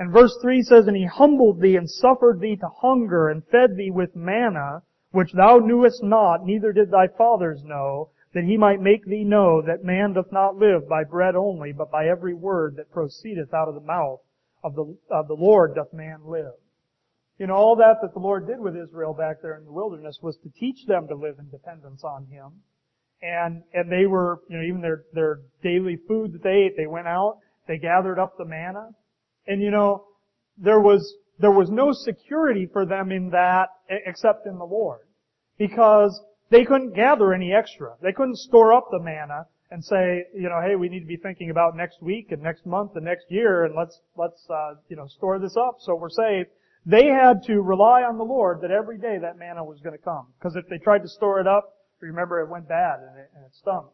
And 0.00 0.10
verse 0.10 0.34
3 0.40 0.62
says, 0.62 0.86
And 0.86 0.96
he 0.96 1.04
humbled 1.04 1.60
thee 1.60 1.76
and 1.76 1.88
suffered 1.88 2.40
thee 2.40 2.56
to 2.56 2.68
hunger 2.80 3.28
and 3.28 3.44
fed 3.44 3.76
thee 3.76 3.90
with 3.90 4.16
manna, 4.16 4.80
which 5.10 5.34
thou 5.34 5.58
knewest 5.58 6.02
not, 6.02 6.42
neither 6.42 6.72
did 6.72 6.90
thy 6.90 7.06
fathers 7.06 7.62
know, 7.62 8.08
that 8.32 8.44
he 8.44 8.56
might 8.56 8.80
make 8.80 9.04
thee 9.04 9.24
know 9.24 9.60
that 9.60 9.84
man 9.84 10.14
doth 10.14 10.32
not 10.32 10.56
live 10.56 10.88
by 10.88 11.04
bread 11.04 11.36
only, 11.36 11.72
but 11.72 11.90
by 11.90 12.06
every 12.06 12.32
word 12.32 12.76
that 12.76 12.90
proceedeth 12.90 13.52
out 13.52 13.68
of 13.68 13.74
the 13.74 13.82
mouth 13.82 14.20
of 14.64 14.74
the, 14.74 14.96
of 15.10 15.28
the 15.28 15.34
Lord 15.34 15.74
doth 15.74 15.92
man 15.92 16.20
live. 16.24 16.54
You 17.36 17.48
know, 17.48 17.56
all 17.56 17.76
that 17.76 18.00
that 18.00 18.14
the 18.14 18.20
Lord 18.20 18.46
did 18.46 18.58
with 18.58 18.78
Israel 18.78 19.12
back 19.12 19.42
there 19.42 19.58
in 19.58 19.66
the 19.66 19.72
wilderness 19.72 20.18
was 20.22 20.38
to 20.38 20.48
teach 20.58 20.86
them 20.86 21.08
to 21.08 21.14
live 21.14 21.38
in 21.38 21.50
dependence 21.50 22.04
on 22.04 22.24
Him. 22.24 22.62
And, 23.20 23.64
and 23.74 23.92
they 23.92 24.06
were, 24.06 24.40
you 24.48 24.56
know, 24.56 24.64
even 24.64 24.80
their, 24.80 25.04
their 25.12 25.40
daily 25.62 25.98
food 26.08 26.32
that 26.32 26.42
they 26.42 26.68
ate, 26.68 26.78
they 26.78 26.86
went 26.86 27.06
out, 27.06 27.40
they 27.68 27.76
gathered 27.76 28.18
up 28.18 28.38
the 28.38 28.46
manna, 28.46 28.94
and 29.46 29.62
you 29.62 29.70
know, 29.70 30.04
there 30.58 30.80
was, 30.80 31.14
there 31.38 31.50
was 31.50 31.70
no 31.70 31.92
security 31.92 32.68
for 32.72 32.84
them 32.84 33.10
in 33.10 33.30
that 33.30 33.68
except 33.88 34.46
in 34.46 34.58
the 34.58 34.64
Lord. 34.64 35.00
Because 35.58 36.18
they 36.50 36.64
couldn't 36.64 36.94
gather 36.94 37.32
any 37.32 37.52
extra. 37.52 37.94
They 38.02 38.12
couldn't 38.12 38.36
store 38.36 38.72
up 38.74 38.88
the 38.90 39.00
manna 39.00 39.46
and 39.70 39.84
say, 39.84 40.24
you 40.34 40.48
know, 40.48 40.60
hey, 40.60 40.74
we 40.74 40.88
need 40.88 41.00
to 41.00 41.06
be 41.06 41.16
thinking 41.16 41.50
about 41.50 41.76
next 41.76 42.02
week 42.02 42.32
and 42.32 42.42
next 42.42 42.66
month 42.66 42.96
and 42.96 43.04
next 43.04 43.26
year 43.30 43.64
and 43.64 43.74
let's, 43.76 44.00
let's, 44.16 44.44
uh, 44.50 44.74
you 44.88 44.96
know, 44.96 45.06
store 45.06 45.38
this 45.38 45.56
up 45.56 45.76
so 45.78 45.94
we're 45.94 46.10
safe. 46.10 46.46
They 46.86 47.06
had 47.06 47.42
to 47.44 47.60
rely 47.60 48.02
on 48.02 48.18
the 48.18 48.24
Lord 48.24 48.62
that 48.62 48.70
every 48.70 48.98
day 48.98 49.18
that 49.20 49.38
manna 49.38 49.62
was 49.62 49.80
going 49.80 49.96
to 49.96 50.02
come. 50.02 50.26
Because 50.38 50.56
if 50.56 50.68
they 50.68 50.78
tried 50.78 51.02
to 51.02 51.08
store 51.08 51.40
it 51.40 51.46
up, 51.46 51.74
remember 52.00 52.40
it 52.40 52.48
went 52.48 52.68
bad 52.68 53.00
and 53.00 53.18
it, 53.18 53.30
and 53.36 53.44
it 53.44 53.54
stunk. 53.54 53.86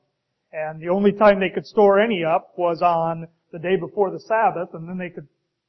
And 0.52 0.80
the 0.80 0.88
only 0.88 1.12
time 1.12 1.40
they 1.40 1.50
could 1.50 1.66
store 1.66 2.00
any 2.00 2.24
up 2.24 2.54
was 2.56 2.80
on 2.80 3.28
the 3.52 3.58
day 3.58 3.76
before 3.76 4.10
the 4.10 4.20
Sabbath 4.20 4.70
and 4.72 4.88
then 4.88 4.96
they 4.96 5.10
could 5.10 5.26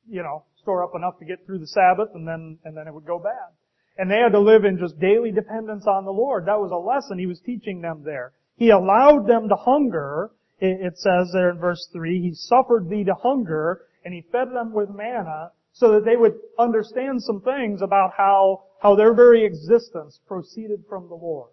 you 0.09 0.23
know, 0.23 0.43
store 0.61 0.83
up 0.83 0.95
enough 0.95 1.17
to 1.19 1.25
get 1.25 1.45
through 1.45 1.59
the 1.59 1.67
Sabbath 1.67 2.09
and 2.13 2.27
then, 2.27 2.57
and 2.63 2.75
then 2.75 2.87
it 2.87 2.93
would 2.93 3.05
go 3.05 3.19
bad. 3.19 3.55
And 3.97 4.11
they 4.11 4.17
had 4.17 4.33
to 4.33 4.39
live 4.39 4.63
in 4.63 4.77
just 4.77 4.99
daily 4.99 5.31
dependence 5.31 5.85
on 5.87 6.05
the 6.05 6.11
Lord. 6.11 6.45
That 6.45 6.59
was 6.59 6.71
a 6.71 6.75
lesson 6.75 7.17
he 7.17 7.25
was 7.25 7.39
teaching 7.39 7.81
them 7.81 8.03
there. 8.03 8.33
He 8.55 8.69
allowed 8.69 9.27
them 9.27 9.49
to 9.49 9.55
hunger. 9.55 10.31
It 10.59 10.97
says 10.97 11.31
there 11.33 11.51
in 11.51 11.59
verse 11.59 11.87
3, 11.93 12.21
He 12.21 12.33
suffered 12.33 12.89
thee 12.89 13.03
to 13.03 13.13
hunger 13.13 13.81
and 14.03 14.13
He 14.13 14.25
fed 14.31 14.49
them 14.53 14.73
with 14.73 14.89
manna 14.89 15.51
so 15.73 15.93
that 15.93 16.05
they 16.05 16.15
would 16.15 16.33
understand 16.57 17.21
some 17.21 17.41
things 17.41 17.81
about 17.81 18.11
how, 18.17 18.63
how 18.81 18.95
their 18.95 19.13
very 19.13 19.45
existence 19.45 20.19
proceeded 20.27 20.83
from 20.89 21.07
the 21.07 21.15
Lord. 21.15 21.51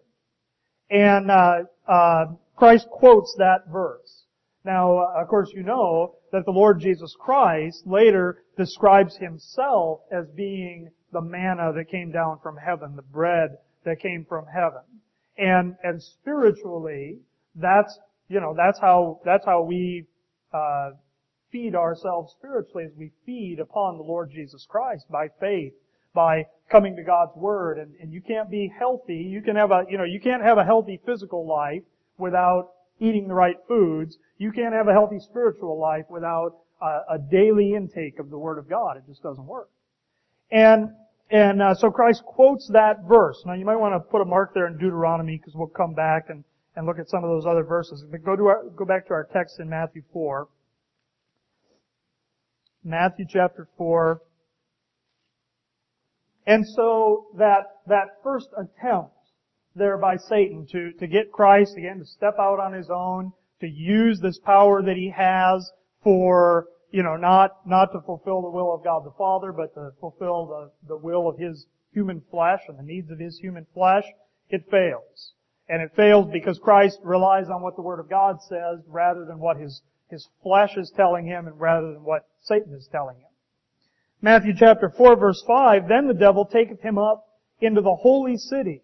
And, 0.90 1.30
uh, 1.30 1.64
uh, 1.86 2.24
Christ 2.56 2.88
quotes 2.90 3.34
that 3.38 3.68
verse. 3.70 4.24
Now, 4.64 4.98
of 5.14 5.28
course, 5.28 5.50
you 5.54 5.62
know 5.62 6.16
that 6.34 6.44
the 6.44 6.50
Lord 6.50 6.80
Jesus 6.80 7.14
Christ 7.16 7.86
later 7.86 8.42
describes 8.58 9.16
himself 9.16 10.00
as 10.10 10.26
being 10.34 10.90
the 11.12 11.20
manna 11.20 11.72
that 11.72 11.88
came 11.88 12.10
down 12.10 12.40
from 12.42 12.56
heaven, 12.56 12.96
the 12.96 13.02
bread 13.02 13.50
that 13.84 14.00
came 14.00 14.26
from 14.28 14.44
heaven. 14.52 14.82
And, 15.38 15.76
and 15.84 16.02
spiritually, 16.02 17.18
that's, 17.54 17.96
you 18.28 18.40
know, 18.40 18.52
that's 18.52 18.80
how, 18.80 19.20
that's 19.24 19.46
how 19.46 19.62
we, 19.62 20.06
uh, 20.52 20.90
feed 21.52 21.76
ourselves 21.76 22.34
spiritually 22.36 22.82
as 22.82 22.98
we 22.98 23.12
feed 23.24 23.60
upon 23.60 23.96
the 23.96 24.02
Lord 24.02 24.32
Jesus 24.32 24.66
Christ 24.68 25.04
by 25.08 25.28
faith, 25.38 25.72
by 26.14 26.46
coming 26.68 26.96
to 26.96 27.04
God's 27.04 27.36
Word. 27.36 27.78
And, 27.78 27.94
and 28.00 28.12
you 28.12 28.20
can't 28.20 28.50
be 28.50 28.72
healthy, 28.76 29.18
you 29.18 29.40
can 29.40 29.54
have 29.54 29.70
a, 29.70 29.84
you 29.88 29.98
know, 29.98 30.04
you 30.04 30.18
can't 30.18 30.42
have 30.42 30.58
a 30.58 30.64
healthy 30.64 31.00
physical 31.06 31.46
life 31.46 31.84
without 32.18 32.70
eating 33.04 33.28
the 33.28 33.34
right 33.34 33.56
foods. 33.68 34.16
You 34.38 34.52
can't 34.52 34.74
have 34.74 34.88
a 34.88 34.92
healthy 34.92 35.18
spiritual 35.18 35.78
life 35.78 36.06
without 36.10 36.56
a, 36.80 37.14
a 37.14 37.18
daily 37.30 37.74
intake 37.74 38.18
of 38.18 38.30
the 38.30 38.38
Word 38.38 38.58
of 38.58 38.68
God. 38.68 38.96
It 38.96 39.04
just 39.06 39.22
doesn't 39.22 39.46
work. 39.46 39.68
And 40.50 40.90
and 41.30 41.62
uh, 41.62 41.74
so 41.74 41.90
Christ 41.90 42.22
quotes 42.24 42.68
that 42.72 43.04
verse. 43.08 43.42
Now 43.46 43.54
you 43.54 43.64
might 43.64 43.76
want 43.76 43.94
to 43.94 44.00
put 44.10 44.20
a 44.20 44.24
mark 44.24 44.52
there 44.54 44.66
in 44.66 44.74
Deuteronomy 44.74 45.36
because 45.36 45.54
we'll 45.54 45.68
come 45.68 45.94
back 45.94 46.26
and, 46.28 46.44
and 46.76 46.86
look 46.86 46.98
at 46.98 47.08
some 47.08 47.24
of 47.24 47.30
those 47.30 47.46
other 47.46 47.64
verses. 47.64 48.04
But 48.10 48.24
go 48.24 48.36
to 48.36 48.46
our, 48.46 48.64
go 48.76 48.84
back 48.84 49.06
to 49.08 49.14
our 49.14 49.26
text 49.32 49.58
in 49.58 49.68
Matthew 49.68 50.02
4. 50.12 50.48
Matthew 52.84 53.24
chapter 53.28 53.66
4. 53.78 54.20
And 56.46 56.66
so 56.68 57.28
that, 57.38 57.80
that 57.86 58.18
first 58.22 58.50
attempt 58.52 59.16
there 59.74 59.98
by 59.98 60.16
Satan 60.16 60.66
to, 60.72 60.92
to 60.92 61.06
get 61.06 61.32
Christ 61.32 61.76
again 61.76 61.98
to 61.98 62.06
step 62.06 62.36
out 62.38 62.60
on 62.60 62.72
his 62.72 62.90
own, 62.90 63.32
to 63.60 63.66
use 63.68 64.20
this 64.20 64.38
power 64.38 64.82
that 64.82 64.96
he 64.96 65.10
has 65.10 65.70
for, 66.02 66.66
you 66.90 67.02
know, 67.02 67.16
not, 67.16 67.66
not 67.66 67.86
to 67.92 68.00
fulfill 68.00 68.42
the 68.42 68.50
will 68.50 68.72
of 68.72 68.84
God 68.84 69.04
the 69.04 69.14
Father, 69.18 69.52
but 69.52 69.74
to 69.74 69.90
fulfill 70.00 70.46
the, 70.46 70.70
the 70.88 70.96
will 70.96 71.28
of 71.28 71.38
his 71.38 71.66
human 71.92 72.22
flesh 72.30 72.60
and 72.68 72.78
the 72.78 72.82
needs 72.82 73.10
of 73.10 73.18
his 73.18 73.38
human 73.38 73.66
flesh, 73.74 74.04
it 74.48 74.64
fails. 74.70 75.32
And 75.68 75.82
it 75.82 75.92
fails 75.96 76.26
because 76.30 76.58
Christ 76.58 76.98
relies 77.02 77.48
on 77.48 77.62
what 77.62 77.76
the 77.76 77.82
Word 77.82 78.00
of 78.00 78.10
God 78.10 78.42
says 78.42 78.80
rather 78.86 79.24
than 79.24 79.38
what 79.38 79.56
his, 79.56 79.82
his 80.10 80.28
flesh 80.42 80.76
is 80.76 80.92
telling 80.94 81.26
him 81.26 81.46
and 81.46 81.58
rather 81.58 81.92
than 81.94 82.04
what 82.04 82.28
Satan 82.42 82.74
is 82.74 82.88
telling 82.92 83.16
him. 83.16 83.28
Matthew 84.20 84.52
chapter 84.56 84.90
4 84.90 85.16
verse 85.16 85.42
5, 85.46 85.88
Then 85.88 86.06
the 86.06 86.14
devil 86.14 86.44
taketh 86.44 86.80
him 86.80 86.98
up 86.98 87.26
into 87.60 87.80
the 87.80 87.94
holy 87.94 88.36
city 88.36 88.82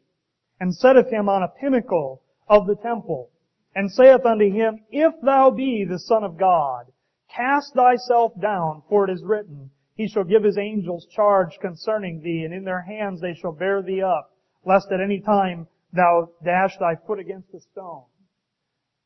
and 0.61 0.75
setteth 0.75 1.11
him 1.11 1.29
on 1.29 1.42
a 1.42 1.49
pinnacle 1.49 2.23
of 2.49 2.66
the 2.66 2.77
temple, 2.77 3.31
and 3.75 3.90
saith 3.90 4.25
unto 4.25 4.51
him, 4.51 4.85
If 4.90 5.14
thou 5.23 5.51
be 5.51 5.85
the 5.85 5.99
Son 5.99 6.23
of 6.23 6.37
God, 6.37 6.87
cast 7.35 7.75
thyself 7.75 8.33
down, 8.40 8.83
for 8.88 9.09
it 9.09 9.12
is 9.12 9.25
written, 9.25 9.70
He 9.94 10.07
shall 10.07 10.25
give 10.25 10.44
His 10.44 10.59
angels 10.59 11.07
charge 11.07 11.59
concerning 11.61 12.20
thee, 12.20 12.44
and 12.44 12.53
in 12.53 12.64
their 12.64 12.83
hands 12.83 13.20
they 13.20 13.35
shall 13.35 13.53
bear 13.53 13.83
thee 13.83 14.03
up, 14.03 14.37
lest 14.64 14.92
at 14.92 15.01
any 15.01 15.20
time 15.20 15.66
thou 15.92 16.31
dash 16.44 16.77
thy 16.79 16.94
foot 17.07 17.18
against 17.18 17.55
a 17.55 17.61
stone. 17.61 18.05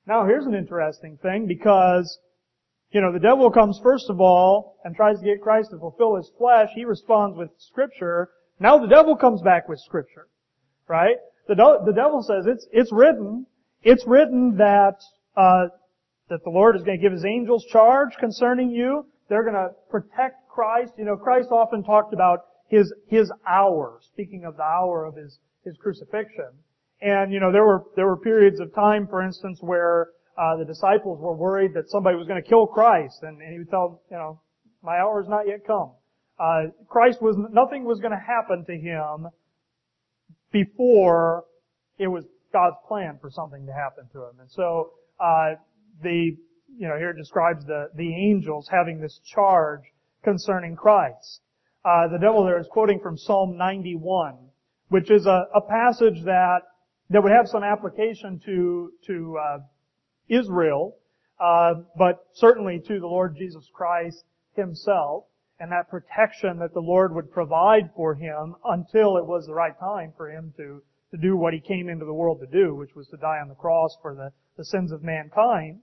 Now 0.06 0.26
here's 0.26 0.46
an 0.46 0.54
interesting 0.54 1.18
thing, 1.22 1.46
because 1.46 2.18
you 2.94 3.00
know, 3.00 3.12
the 3.12 3.18
devil 3.18 3.50
comes 3.50 3.80
first 3.82 4.08
of 4.08 4.20
all 4.20 4.78
and 4.84 4.94
tries 4.94 5.18
to 5.18 5.24
get 5.24 5.42
Christ 5.42 5.70
to 5.70 5.78
fulfill 5.78 6.14
his 6.14 6.30
flesh. 6.38 6.68
He 6.76 6.84
responds 6.84 7.36
with 7.36 7.50
scripture. 7.58 8.30
Now 8.60 8.78
the 8.78 8.86
devil 8.86 9.16
comes 9.16 9.42
back 9.42 9.68
with 9.68 9.80
scripture. 9.80 10.28
Right? 10.86 11.16
The, 11.46 11.54
the 11.84 11.92
devil 11.92 12.22
says 12.22 12.46
it's, 12.46 12.66
it's 12.72 12.92
written, 12.92 13.46
it's 13.82 14.06
written 14.06 14.56
that, 14.56 14.96
uh, 15.36 15.66
that 16.30 16.42
the 16.44 16.50
Lord 16.50 16.76
is 16.76 16.82
going 16.82 16.98
to 16.98 17.02
give 17.02 17.12
His 17.12 17.24
angels 17.24 17.64
charge 17.70 18.16
concerning 18.18 18.70
you. 18.70 19.06
They're 19.28 19.42
going 19.42 19.54
to 19.54 19.70
protect 19.90 20.48
Christ. 20.48 20.92
You 20.96 21.04
know, 21.04 21.16
Christ 21.16 21.48
often 21.50 21.82
talked 21.82 22.14
about 22.14 22.40
His, 22.68 22.92
His 23.08 23.30
hour, 23.46 24.00
speaking 24.12 24.44
of 24.44 24.56
the 24.56 24.62
hour 24.62 25.04
of 25.04 25.16
His, 25.16 25.38
His 25.64 25.76
crucifixion. 25.76 26.50
And, 27.02 27.32
you 27.32 27.40
know, 27.40 27.52
there 27.52 27.64
were, 27.64 27.84
there 27.96 28.06
were 28.06 28.16
periods 28.16 28.60
of 28.60 28.74
time, 28.74 29.06
for 29.06 29.22
instance, 29.22 29.58
where, 29.60 30.08
uh, 30.36 30.56
the 30.56 30.64
disciples 30.64 31.20
were 31.20 31.34
worried 31.34 31.74
that 31.74 31.88
somebody 31.88 32.16
was 32.16 32.26
going 32.26 32.42
to 32.42 32.48
kill 32.48 32.66
Christ, 32.66 33.22
and, 33.22 33.40
and 33.40 33.52
he 33.52 33.58
would 33.58 33.70
tell 33.70 34.02
you 34.10 34.16
know, 34.16 34.40
my 34.82 34.98
hour 34.98 35.22
is 35.22 35.28
not 35.28 35.46
yet 35.46 35.66
come. 35.66 35.92
Uh, 36.38 36.64
Christ 36.88 37.22
was, 37.22 37.36
nothing 37.52 37.84
was 37.84 38.00
going 38.00 38.12
to 38.12 38.18
happen 38.18 38.64
to 38.66 38.72
him 38.72 39.28
before 40.54 41.44
it 41.98 42.06
was 42.06 42.24
God's 42.52 42.76
plan 42.86 43.18
for 43.20 43.28
something 43.28 43.66
to 43.66 43.72
happen 43.72 44.04
to 44.12 44.20
him. 44.20 44.38
And 44.40 44.50
so, 44.50 44.92
uh, 45.18 45.56
the, 46.00 46.36
you 46.78 46.88
know, 46.88 46.96
here 46.96 47.10
it 47.10 47.16
describes 47.16 47.66
the, 47.66 47.90
the 47.96 48.14
angels 48.14 48.68
having 48.70 49.00
this 49.00 49.20
charge 49.26 49.82
concerning 50.22 50.76
Christ. 50.76 51.40
Uh, 51.84 52.06
the 52.08 52.18
devil 52.18 52.44
there 52.44 52.58
is 52.60 52.68
quoting 52.70 53.00
from 53.00 53.18
Psalm 53.18 53.58
91, 53.58 54.36
which 54.88 55.10
is 55.10 55.26
a, 55.26 55.46
a 55.54 55.60
passage 55.60 56.22
that, 56.24 56.60
that 57.10 57.22
would 57.22 57.32
have 57.32 57.48
some 57.48 57.64
application 57.64 58.40
to, 58.46 58.92
to, 59.08 59.36
uh, 59.36 59.58
Israel, 60.28 60.96
uh, 61.40 61.74
but 61.98 62.26
certainly 62.32 62.80
to 62.86 63.00
the 63.00 63.06
Lord 63.06 63.36
Jesus 63.36 63.68
Christ 63.74 64.24
himself 64.56 65.24
and 65.60 65.70
that 65.70 65.88
protection 65.88 66.58
that 66.58 66.74
the 66.74 66.80
Lord 66.80 67.14
would 67.14 67.30
provide 67.30 67.90
for 67.94 68.14
him 68.14 68.56
until 68.64 69.16
it 69.16 69.26
was 69.26 69.46
the 69.46 69.54
right 69.54 69.78
time 69.78 70.12
for 70.16 70.30
him 70.30 70.52
to, 70.56 70.82
to 71.12 71.16
do 71.16 71.36
what 71.36 71.54
he 71.54 71.60
came 71.60 71.88
into 71.88 72.04
the 72.04 72.12
world 72.12 72.40
to 72.40 72.46
do, 72.46 72.74
which 72.74 72.94
was 72.94 73.06
to 73.08 73.16
die 73.16 73.38
on 73.40 73.48
the 73.48 73.54
cross 73.54 73.96
for 74.02 74.14
the, 74.14 74.32
the 74.56 74.64
sins 74.64 74.90
of 74.92 75.02
mankind. 75.02 75.80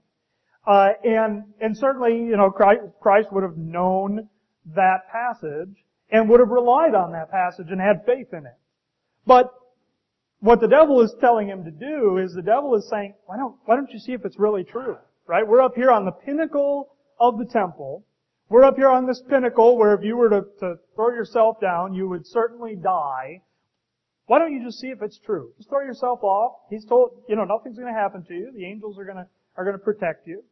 Uh, 0.66 0.90
and, 1.04 1.44
and 1.60 1.76
certainly, 1.76 2.16
you 2.16 2.36
know, 2.36 2.50
Christ, 2.50 2.82
Christ 3.00 3.28
would 3.32 3.42
have 3.42 3.56
known 3.56 4.28
that 4.76 5.10
passage 5.10 5.74
and 6.10 6.28
would 6.28 6.40
have 6.40 6.50
relied 6.50 6.94
on 6.94 7.12
that 7.12 7.30
passage 7.30 7.66
and 7.70 7.80
had 7.80 8.04
faith 8.06 8.28
in 8.32 8.46
it. 8.46 8.58
But 9.26 9.52
what 10.40 10.60
the 10.60 10.68
devil 10.68 11.00
is 11.00 11.14
telling 11.20 11.48
him 11.48 11.64
to 11.64 11.70
do 11.70 12.18
is 12.18 12.34
the 12.34 12.42
devil 12.42 12.74
is 12.76 12.88
saying, 12.90 13.14
why 13.26 13.36
don't, 13.36 13.56
why 13.64 13.76
don't 13.76 13.90
you 13.90 13.98
see 13.98 14.12
if 14.12 14.24
it's 14.24 14.38
really 14.38 14.64
true? 14.64 14.96
Right? 15.26 15.46
We're 15.46 15.62
up 15.62 15.74
here 15.74 15.90
on 15.90 16.04
the 16.04 16.12
pinnacle 16.12 16.94
of 17.18 17.38
the 17.38 17.46
temple. 17.46 18.04
We're 18.52 18.64
up 18.64 18.76
here 18.76 18.90
on 18.90 19.06
this 19.06 19.22
pinnacle 19.30 19.78
where 19.78 19.94
if 19.94 20.04
you 20.04 20.14
were 20.14 20.28
to, 20.28 20.42
to 20.60 20.74
throw 20.94 21.08
yourself 21.08 21.58
down, 21.58 21.94
you 21.94 22.06
would 22.10 22.26
certainly 22.26 22.76
die. 22.76 23.40
Why 24.26 24.40
don't 24.40 24.52
you 24.52 24.62
just 24.62 24.78
see 24.78 24.88
if 24.88 25.00
it's 25.00 25.18
true? 25.24 25.54
Just 25.56 25.70
throw 25.70 25.80
yourself 25.80 26.22
off. 26.22 26.56
He's 26.68 26.84
told, 26.84 27.22
you 27.30 27.34
know, 27.34 27.44
nothing's 27.44 27.78
going 27.78 27.90
to 27.90 27.98
happen 27.98 28.22
to 28.26 28.34
you. 28.34 28.52
The 28.54 28.66
angels 28.66 28.98
are 28.98 29.06
going 29.06 29.16
to 29.16 29.26
are 29.56 29.64
going 29.64 29.78
to 29.78 29.82
protect 29.82 30.26
you. 30.26 30.42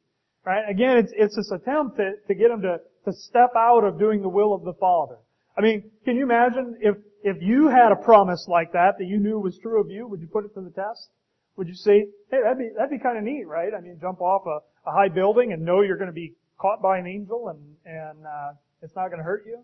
Right? 0.47 0.63
Again, 0.67 0.97
it's 0.97 1.13
it's 1.15 1.37
this 1.37 1.51
attempt 1.51 1.99
to, 1.99 2.13
to 2.27 2.35
get 2.35 2.51
him 2.51 2.63
to 2.63 2.79
to 3.05 3.13
step 3.13 3.51
out 3.55 3.85
of 3.85 3.99
doing 3.99 4.23
the 4.23 4.31
will 4.31 4.55
of 4.55 4.65
the 4.65 4.73
Father. 4.81 5.19
I 5.59 5.61
mean, 5.61 5.91
can 6.07 6.17
you 6.17 6.23
imagine 6.23 6.79
if 6.81 6.97
if 7.23 7.43
you 7.43 7.69
had 7.69 7.93
a 7.93 7.97
promise 7.97 8.47
like 8.49 8.73
that 8.73 8.97
that 8.99 9.05
you 9.05 9.19
knew 9.19 9.39
was 9.39 9.59
true 9.59 9.79
of 9.79 9.91
you? 9.91 10.07
Would 10.09 10.23
you 10.23 10.27
put 10.27 10.47
it 10.47 10.55
to 10.55 10.63
the 10.63 10.71
test? 10.71 11.11
Would 11.57 11.69
you 11.69 11.75
say, 11.75 12.07
hey, 12.31 12.39
that'd 12.43 12.57
be 12.57 12.71
that'd 12.75 12.89
be 12.89 12.99
kind 12.99 13.19
of 13.19 13.25
neat, 13.25 13.47
right? 13.47 13.75
I 13.77 13.83
mean, 13.83 13.99
jump 14.01 14.23
off 14.23 14.47
a, 14.47 14.89
a 14.89 14.91
high 14.91 15.11
building 15.11 15.53
and 15.53 15.67
know 15.67 15.83
you're 15.83 15.99
going 15.99 16.09
to 16.09 16.15
be 16.15 16.33
caught 16.61 16.83
by 16.83 16.99
an 16.99 17.07
angel 17.07 17.49
and, 17.49 17.61
and 17.85 18.27
uh, 18.27 18.53
it's 18.83 18.95
not 18.95 19.09
going 19.09 19.19
to 19.19 19.25
hurt 19.25 19.45
you. 19.47 19.59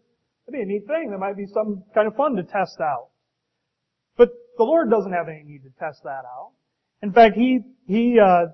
That'd 0.47 0.59
be 0.59 0.63
a 0.63 0.67
neat 0.67 0.87
thing. 0.87 1.11
There 1.11 1.19
might 1.19 1.37
be 1.37 1.47
some 1.53 1.83
kind 1.95 2.07
of 2.07 2.15
fun 2.17 2.37
to 2.37 2.43
test 2.43 2.81
out. 2.81 3.09
But 4.17 4.31
the 4.57 4.65
Lord 4.65 4.91
doesn't 4.91 5.13
have 5.13 5.29
any 5.29 5.43
need 5.43 5.63
to 5.65 5.71
test 5.79 6.03
that 6.05 6.25
out. 6.25 6.53
In 7.03 7.13
fact, 7.13 7.37
He, 7.37 7.61
He, 7.87 8.19
uh, 8.19 8.47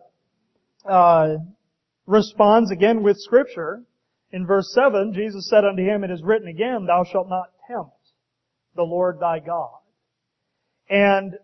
uh, 0.88 1.36
responds 2.06 2.70
again 2.70 3.02
with 3.02 3.16
scripture. 3.18 3.82
In 4.32 4.46
verse 4.46 4.72
7, 4.74 5.12
Jesus 5.14 5.48
said 5.48 5.64
unto 5.64 5.82
him, 5.82 6.04
It 6.04 6.10
is 6.10 6.22
written 6.22 6.48
again, 6.48 6.86
Thou 6.86 7.04
shalt 7.04 7.28
not 7.28 7.50
tempt 7.68 7.90
the 8.74 8.82
Lord 8.82 9.18
thy 9.20 9.38
God. 9.38 9.78
And 10.88 11.34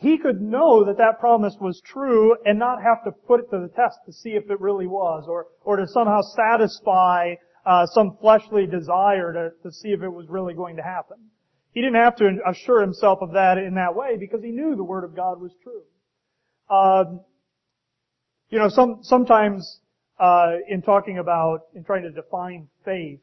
he 0.00 0.16
could 0.16 0.40
know 0.40 0.84
that 0.84 0.96
that 0.96 1.20
promise 1.20 1.54
was 1.60 1.80
true 1.82 2.34
and 2.46 2.58
not 2.58 2.82
have 2.82 3.04
to 3.04 3.12
put 3.12 3.40
it 3.40 3.50
to 3.50 3.58
the 3.58 3.68
test 3.68 3.98
to 4.06 4.12
see 4.12 4.30
if 4.30 4.50
it 4.50 4.60
really 4.60 4.86
was 4.86 5.26
or, 5.28 5.46
or 5.62 5.76
to 5.76 5.86
somehow 5.86 6.20
satisfy 6.22 7.34
uh, 7.66 7.86
some 7.86 8.16
fleshly 8.20 8.66
desire 8.66 9.32
to, 9.32 9.50
to 9.62 9.70
see 9.70 9.88
if 9.88 10.02
it 10.02 10.08
was 10.08 10.26
really 10.28 10.54
going 10.54 10.76
to 10.76 10.82
happen. 10.82 11.18
He 11.72 11.82
didn't 11.82 11.96
have 11.96 12.16
to 12.16 12.38
assure 12.48 12.80
himself 12.80 13.18
of 13.20 13.32
that 13.32 13.58
in 13.58 13.74
that 13.74 13.94
way 13.94 14.16
because 14.18 14.42
he 14.42 14.50
knew 14.50 14.74
the 14.74 14.84
Word 14.84 15.04
of 15.04 15.14
God 15.14 15.40
was 15.40 15.52
true. 15.62 15.82
Um, 16.74 17.20
you 18.48 18.58
know, 18.58 18.68
some, 18.68 19.00
sometimes 19.02 19.80
uh, 20.18 20.54
in 20.68 20.80
talking 20.80 21.18
about, 21.18 21.60
in 21.74 21.84
trying 21.84 22.02
to 22.02 22.10
define 22.10 22.68
faith, 22.84 23.20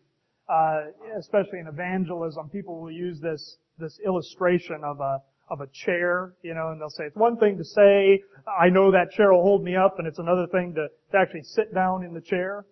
uh, 0.48 0.82
especially 1.18 1.60
in 1.60 1.68
evangelism, 1.68 2.50
people 2.50 2.80
will 2.80 2.92
use 2.92 3.20
this 3.20 3.58
this 3.80 4.00
illustration 4.04 4.82
of 4.84 5.00
a 5.00 5.20
of 5.50 5.62
a 5.62 5.68
chair, 5.68 6.34
you 6.42 6.54
know, 6.54 6.70
and 6.72 6.82
they'll 6.82 6.90
say, 6.90 7.06
it's 7.06 7.16
one 7.16 7.38
thing 7.38 7.58
to 7.58 7.64
say, 7.64 8.22
I 8.60 8.70
know 8.70 8.92
that 8.92 9.12
chair 9.12 9.34
will 9.34 9.44
hold 9.44 9.64
me 9.64 9.76
up, 9.76 10.00
and 10.00 10.08
it's 10.08 10.20
another 10.20 10.48
thing 10.48 10.74
to, 10.76 10.88
to 11.12 11.18
actually 11.18 11.44
sit 11.44 11.74
down 11.74 12.04
in 12.04 12.14
the 12.14 12.22
chair. 12.22 12.66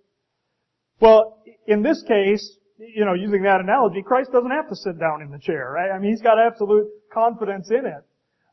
Well, 0.99 1.43
in 1.67 1.81
this 1.81 2.03
case, 2.03 2.57
you 2.77 3.05
know, 3.05 3.13
using 3.13 3.43
that 3.43 3.61
analogy, 3.61 4.01
Christ 4.01 4.31
doesn't 4.31 4.51
have 4.51 4.69
to 4.69 4.75
sit 4.75 4.99
down 4.99 5.21
in 5.21 5.31
the 5.31 5.39
chair, 5.39 5.71
right? 5.71 5.91
I 5.91 5.99
mean, 5.99 6.11
He's 6.11 6.21
got 6.21 6.39
absolute 6.39 6.87
confidence 7.13 7.69
in 7.69 7.85
it. 7.85 8.03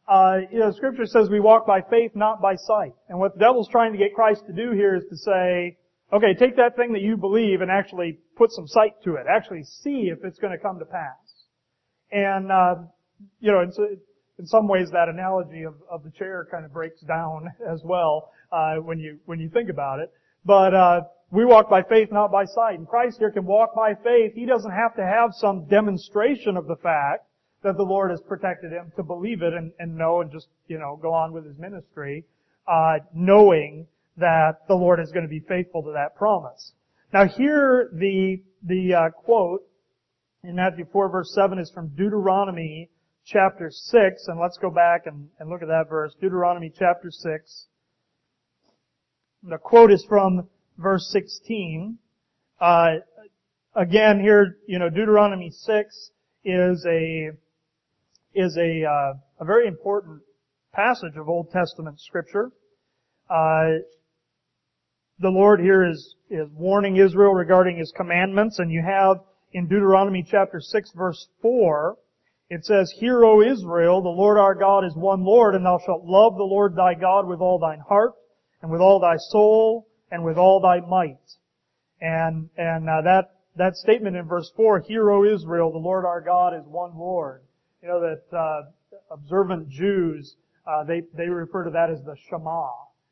Uh, 0.08 0.38
you 0.50 0.58
know, 0.58 0.72
Scripture 0.72 1.06
says 1.06 1.28
we 1.30 1.40
walk 1.40 1.66
by 1.66 1.80
faith, 1.80 2.12
not 2.14 2.42
by 2.42 2.56
sight. 2.56 2.92
And 3.08 3.18
what 3.18 3.34
the 3.34 3.40
devil's 3.40 3.68
trying 3.68 3.92
to 3.92 3.98
get 3.98 4.14
Christ 4.14 4.44
to 4.46 4.52
do 4.52 4.72
here 4.72 4.96
is 4.96 5.04
to 5.10 5.16
say, 5.16 5.78
okay, 6.12 6.34
take 6.34 6.56
that 6.56 6.76
thing 6.76 6.92
that 6.92 7.02
you 7.02 7.16
believe 7.16 7.60
and 7.60 7.70
actually 7.70 8.18
put 8.36 8.50
some 8.50 8.66
sight 8.66 8.94
to 9.04 9.14
it. 9.14 9.26
Actually 9.30 9.62
see 9.62 10.10
if 10.12 10.24
it's 10.24 10.38
going 10.38 10.52
to 10.52 10.58
come 10.58 10.78
to 10.80 10.84
pass. 10.84 11.46
And, 12.10 12.50
uh, 12.50 12.74
you 13.40 13.52
know, 13.52 13.60
and 13.60 13.72
so 13.72 13.86
in 14.38 14.46
some 14.46 14.68
ways 14.68 14.90
that 14.90 15.08
analogy 15.08 15.62
of, 15.62 15.74
of 15.90 16.02
the 16.04 16.10
chair 16.10 16.46
kind 16.50 16.64
of 16.64 16.72
breaks 16.72 17.00
down 17.02 17.52
as 17.68 17.82
well 17.84 18.30
uh, 18.50 18.76
when 18.76 18.98
you 18.98 19.18
when 19.26 19.40
you 19.40 19.48
think 19.48 19.68
about 19.68 20.00
it. 20.00 20.12
But 20.44 20.74
uh, 20.74 21.00
we 21.30 21.44
walk 21.44 21.70
by 21.70 21.82
faith, 21.82 22.10
not 22.12 22.30
by 22.30 22.44
sight. 22.44 22.78
And 22.78 22.86
Christ 22.86 23.18
here 23.18 23.30
can 23.30 23.46
walk 23.46 23.74
by 23.74 23.94
faith. 23.94 24.32
He 24.34 24.44
doesn't 24.44 24.70
have 24.70 24.94
to 24.96 25.02
have 25.02 25.30
some 25.34 25.66
demonstration 25.66 26.56
of 26.56 26.66
the 26.66 26.76
fact 26.76 27.26
that 27.62 27.76
the 27.76 27.82
Lord 27.82 28.10
has 28.10 28.20
protected 28.20 28.72
him 28.72 28.92
to 28.96 29.02
believe 29.02 29.42
it 29.42 29.54
and, 29.54 29.72
and 29.78 29.96
know 29.96 30.20
and 30.20 30.30
just 30.30 30.48
you 30.66 30.78
know 30.78 30.98
go 31.00 31.12
on 31.12 31.32
with 31.32 31.46
his 31.46 31.56
ministry, 31.58 32.24
uh, 32.66 32.98
knowing 33.14 33.86
that 34.16 34.66
the 34.68 34.74
Lord 34.74 35.00
is 35.00 35.10
going 35.10 35.24
to 35.24 35.28
be 35.28 35.40
faithful 35.40 35.82
to 35.84 35.92
that 35.92 36.16
promise. 36.16 36.72
Now 37.12 37.26
here 37.26 37.88
the 37.92 38.42
the 38.62 38.94
uh, 38.94 39.10
quote 39.10 39.62
in 40.44 40.56
Matthew 40.56 40.86
4 40.92 41.08
verse 41.08 41.32
7 41.34 41.58
is 41.58 41.70
from 41.70 41.88
Deuteronomy 41.96 42.90
chapter 43.24 43.70
6, 43.70 44.28
and 44.28 44.40
let's 44.40 44.58
go 44.58 44.70
back 44.70 45.06
and, 45.06 45.28
and 45.38 45.48
look 45.48 45.62
at 45.62 45.68
that 45.68 45.88
verse. 45.88 46.14
Deuteronomy 46.20 46.72
chapter 46.76 47.10
6. 47.10 47.66
The 49.44 49.58
quote 49.58 49.92
is 49.92 50.04
from 50.08 50.48
verse 50.78 51.08
16. 51.10 51.98
Uh, 52.60 52.90
again, 53.74 54.20
here, 54.20 54.58
you 54.66 54.78
know, 54.78 54.88
Deuteronomy 54.88 55.50
6 55.50 56.10
is 56.44 56.86
a, 56.86 57.30
is 58.34 58.56
a, 58.56 58.84
uh, 58.84 59.14
a 59.40 59.44
very 59.44 59.66
important 59.66 60.22
passage 60.72 61.16
of 61.16 61.28
Old 61.28 61.50
Testament 61.50 62.00
scripture. 62.00 62.50
Uh, 63.28 63.82
the 65.18 65.28
Lord 65.28 65.60
here 65.60 65.88
is, 65.88 66.16
is 66.30 66.48
warning 66.54 66.96
Israel 66.96 67.32
regarding 67.32 67.78
His 67.78 67.92
commandments, 67.96 68.58
and 68.58 68.70
you 68.70 68.82
have 68.82 69.18
in 69.52 69.66
Deuteronomy 69.68 70.26
chapter 70.28 70.60
6 70.60 70.92
verse 70.96 71.28
4, 71.42 71.96
it 72.52 72.66
says, 72.66 72.92
Hear, 72.98 73.24
O 73.24 73.40
Israel, 73.40 74.02
the 74.02 74.10
Lord 74.10 74.36
our 74.36 74.54
God 74.54 74.84
is 74.84 74.94
one 74.94 75.24
Lord, 75.24 75.54
and 75.54 75.64
thou 75.64 75.78
shalt 75.86 76.04
love 76.04 76.36
the 76.36 76.42
Lord 76.42 76.76
thy 76.76 76.92
God 76.92 77.26
with 77.26 77.40
all 77.40 77.58
thine 77.58 77.80
heart, 77.80 78.12
and 78.60 78.70
with 78.70 78.82
all 78.82 79.00
thy 79.00 79.16
soul, 79.16 79.88
and 80.10 80.22
with 80.22 80.36
all 80.36 80.60
thy 80.60 80.80
might. 80.80 81.16
And, 82.02 82.50
and 82.58 82.90
uh, 82.90 83.00
that, 83.02 83.30
that 83.56 83.76
statement 83.76 84.16
in 84.16 84.26
verse 84.26 84.52
4, 84.54 84.80
Hear, 84.80 85.10
O 85.10 85.24
Israel, 85.24 85.72
the 85.72 85.78
Lord 85.78 86.04
our 86.04 86.20
God 86.20 86.54
is 86.54 86.62
one 86.66 86.94
Lord. 86.94 87.40
You 87.80 87.88
know 87.88 88.00
that 88.00 88.36
uh, 88.36 88.62
observant 89.10 89.70
Jews, 89.70 90.36
uh, 90.66 90.84
they, 90.84 91.04
they 91.16 91.28
refer 91.28 91.64
to 91.64 91.70
that 91.70 91.88
as 91.88 92.02
the 92.04 92.16
Shema. 92.28 92.68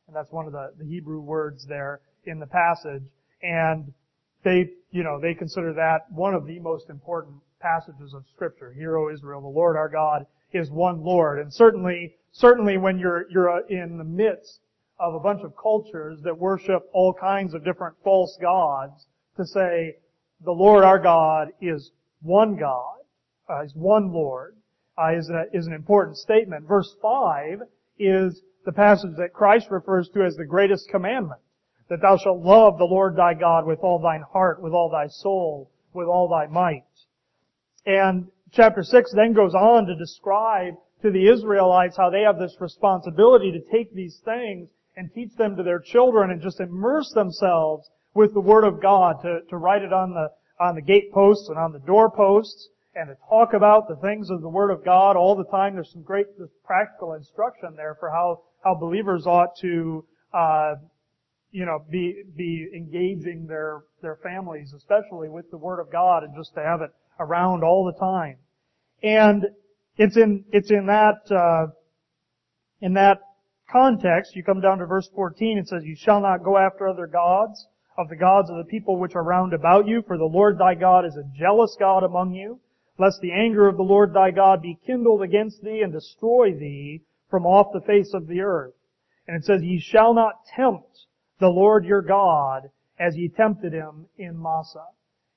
And 0.07 0.15
that's 0.15 0.31
one 0.31 0.49
of 0.49 0.53
the, 0.53 0.75
the 0.79 0.85
Hebrew 0.85 1.21
words 1.21 1.65
there 1.67 2.03
in 2.27 2.41
the 2.41 2.47
passage. 2.47 3.05
And 3.43 3.95
they, 4.45 4.69
you 4.91 5.03
know, 5.03 5.19
they 5.19 5.33
consider 5.33 5.73
that 5.73 6.13
one 6.13 6.35
of 6.35 6.45
the 6.47 6.59
most 6.59 6.91
important 6.91 7.37
passages 7.61 8.15
of 8.15 8.25
Scripture. 8.35 8.73
Hear, 8.73 8.97
O 8.97 9.13
Israel, 9.13 9.41
the 9.41 9.49
Lord 9.49 9.77
our 9.77 9.89
God 9.89 10.27
is 10.53 10.71
one 10.71 11.03
Lord. 11.03 11.39
And 11.39 11.53
certainly, 11.53 12.17
certainly 12.33 12.79
when 12.79 12.99
you're, 12.99 13.31
you're 13.31 13.51
uh, 13.51 13.67
in 13.69 13.99
the 13.99 14.05
midst 14.05 14.61
of 14.99 15.15
a 15.15 15.21
bunch 15.21 15.43
of 15.43 15.55
cultures 15.57 16.21
that 16.23 16.37
worship 16.37 16.89
all 16.93 17.15
kinds 17.15 17.55
of 17.55 17.65
different 17.65 17.95
false 18.03 18.37
gods, 18.41 19.07
to 19.37 19.47
say, 19.47 19.97
the 20.45 20.53
Lord 20.53 20.85
our 20.85 20.99
God 20.99 21.49
is 21.61 21.93
one 22.23 22.57
God, 22.57 22.99
uh, 23.49 23.63
is 23.63 23.75
one 23.75 24.13
Lord, 24.13 24.57
uh, 24.99 25.15
is, 25.17 25.31
a, 25.31 25.45
is 25.53 25.67
an 25.67 25.73
important 25.73 26.17
statement. 26.17 26.67
Verse 26.67 26.95
5 27.01 27.63
is 27.99 28.43
the 28.65 28.73
passage 28.73 29.17
that 29.17 29.33
Christ 29.33 29.69
refers 29.71 30.09
to 30.11 30.25
as 30.25 30.37
the 30.37 30.45
greatest 30.45 30.89
commandment. 30.89 31.41
That 31.89 32.03
thou 32.03 32.17
shalt 32.17 32.41
love 32.41 32.79
the 32.79 32.85
Lord 32.85 33.17
thy 33.17 33.35
God 33.35 33.67
with 33.67 33.81
all 33.81 33.99
thine 33.99 34.23
heart, 34.33 34.63
with 34.63 34.73
all 34.73 34.91
thy 34.91 35.09
soul, 35.09 35.71
with 35.93 36.07
all 36.07 36.29
thy 36.29 36.47
might. 36.47 36.85
And 37.87 38.27
chapter 38.53 38.83
6 38.83 39.13
then 39.15 39.33
goes 39.33 39.55
on 39.55 39.87
to 39.87 39.95
describe 39.97 40.75
to 41.03 41.11
the 41.11 41.29
Israelites 41.29 41.97
how 41.97 42.11
they 42.11 42.23
have 42.23 42.39
this 42.39 42.57
responsibility 42.61 43.53
to 43.53 43.61
take 43.73 43.95
these 43.95 44.21
things 44.25 44.69
and 44.97 45.11
teach 45.15 45.35
them 45.37 45.57
to 45.57 45.63
their 45.63 45.79
children 45.79 46.31
and 46.31 46.43
just 46.43 46.61
immerse 46.61 47.11
themselves 47.15 47.89
with 48.15 48.35
the 48.35 48.41
Word 48.41 48.65
of 48.65 48.83
God, 48.83 49.17
to, 49.23 49.41
to 49.49 49.57
write 49.57 49.83
it 49.83 49.93
on 49.93 50.11
the, 50.11 50.29
on 50.63 50.75
the 50.75 50.83
gateposts 50.83 51.49
and 51.49 51.59
on 51.59 51.73
the 51.73 51.79
doorposts, 51.79 52.69
and 52.95 53.09
to 53.09 53.17
talk 53.29 53.53
about 53.55 53.89
the 53.89 53.97
things 53.97 54.31
of 54.31 54.43
the 54.43 54.49
Word 54.49 54.71
of 54.71 54.85
God 54.85 55.17
all 55.17 55.37
the 55.37 55.45
time. 55.45 55.75
There's 55.75 55.93
some 55.93 56.03
great 56.03 56.27
practical 56.65 57.15
instruction 57.15 57.75
there 57.77 57.97
for 58.01 58.11
how, 58.11 58.43
how 58.65 58.75
believers 58.75 59.27
ought 59.27 59.57
to, 59.61 60.05
uh, 60.35 60.75
you 61.53 61.65
know, 61.65 61.85
be, 61.89 62.25
be 62.37 62.69
engaging 62.75 63.47
their, 63.47 63.83
their 64.03 64.19
families, 64.23 64.73
especially 64.77 65.29
with 65.29 65.51
the 65.51 65.57
Word 65.57 65.81
of 65.81 65.91
God, 65.91 66.25
and 66.25 66.35
just 66.37 66.53
to 66.55 66.61
have 66.61 66.83
it 66.83 66.91
around 67.21 67.63
all 67.63 67.85
the 67.85 67.99
time. 67.99 68.39
And 69.03 69.47
it's 69.97 70.17
in, 70.17 70.45
it's 70.51 70.71
in 70.71 70.87
that, 70.87 71.31
uh, 71.31 71.73
in 72.81 72.95
that 72.95 73.19
context, 73.71 74.35
you 74.35 74.43
come 74.43 74.61
down 74.61 74.79
to 74.79 74.87
verse 74.87 75.09
14, 75.15 75.59
it 75.59 75.69
says, 75.69 75.85
You 75.85 75.95
shall 75.97 76.21
not 76.21 76.43
go 76.43 76.57
after 76.57 76.89
other 76.89 77.07
gods, 77.07 77.67
of 77.97 78.09
the 78.09 78.17
gods 78.17 78.49
of 78.51 78.57
the 78.57 78.65
people 78.65 78.97
which 78.97 79.15
are 79.15 79.23
round 79.23 79.53
about 79.53 79.87
you, 79.87 80.03
for 80.07 80.17
the 80.17 80.25
Lord 80.25 80.59
thy 80.59 80.75
God 80.75 81.05
is 81.05 81.17
a 81.17 81.39
jealous 81.39 81.77
God 81.79 82.03
among 82.03 82.33
you, 82.33 82.59
lest 82.99 83.21
the 83.21 83.33
anger 83.33 83.69
of 83.69 83.77
the 83.77 83.83
Lord 83.83 84.15
thy 84.15 84.31
God 84.31 84.63
be 84.63 84.79
kindled 84.87 85.23
against 85.23 85.63
thee 85.63 85.83
and 85.83 85.93
destroy 85.93 86.53
thee 86.53 87.03
from 87.29 87.45
off 87.45 87.73
the 87.73 87.81
face 87.81 88.13
of 88.15 88.27
the 88.27 88.41
earth. 88.41 88.75
And 89.29 89.37
it 89.37 89.45
says, 89.45 89.63
Ye 89.63 89.81
shall 89.81 90.15
not 90.15 90.47
tempt 90.57 91.07
the 91.41 91.49
Lord 91.49 91.85
your 91.85 92.03
God 92.03 92.71
as 92.99 93.17
ye 93.17 93.29
tempted 93.29 93.73
him 93.73 94.07
in 94.19 94.41
Massah. 94.41 94.89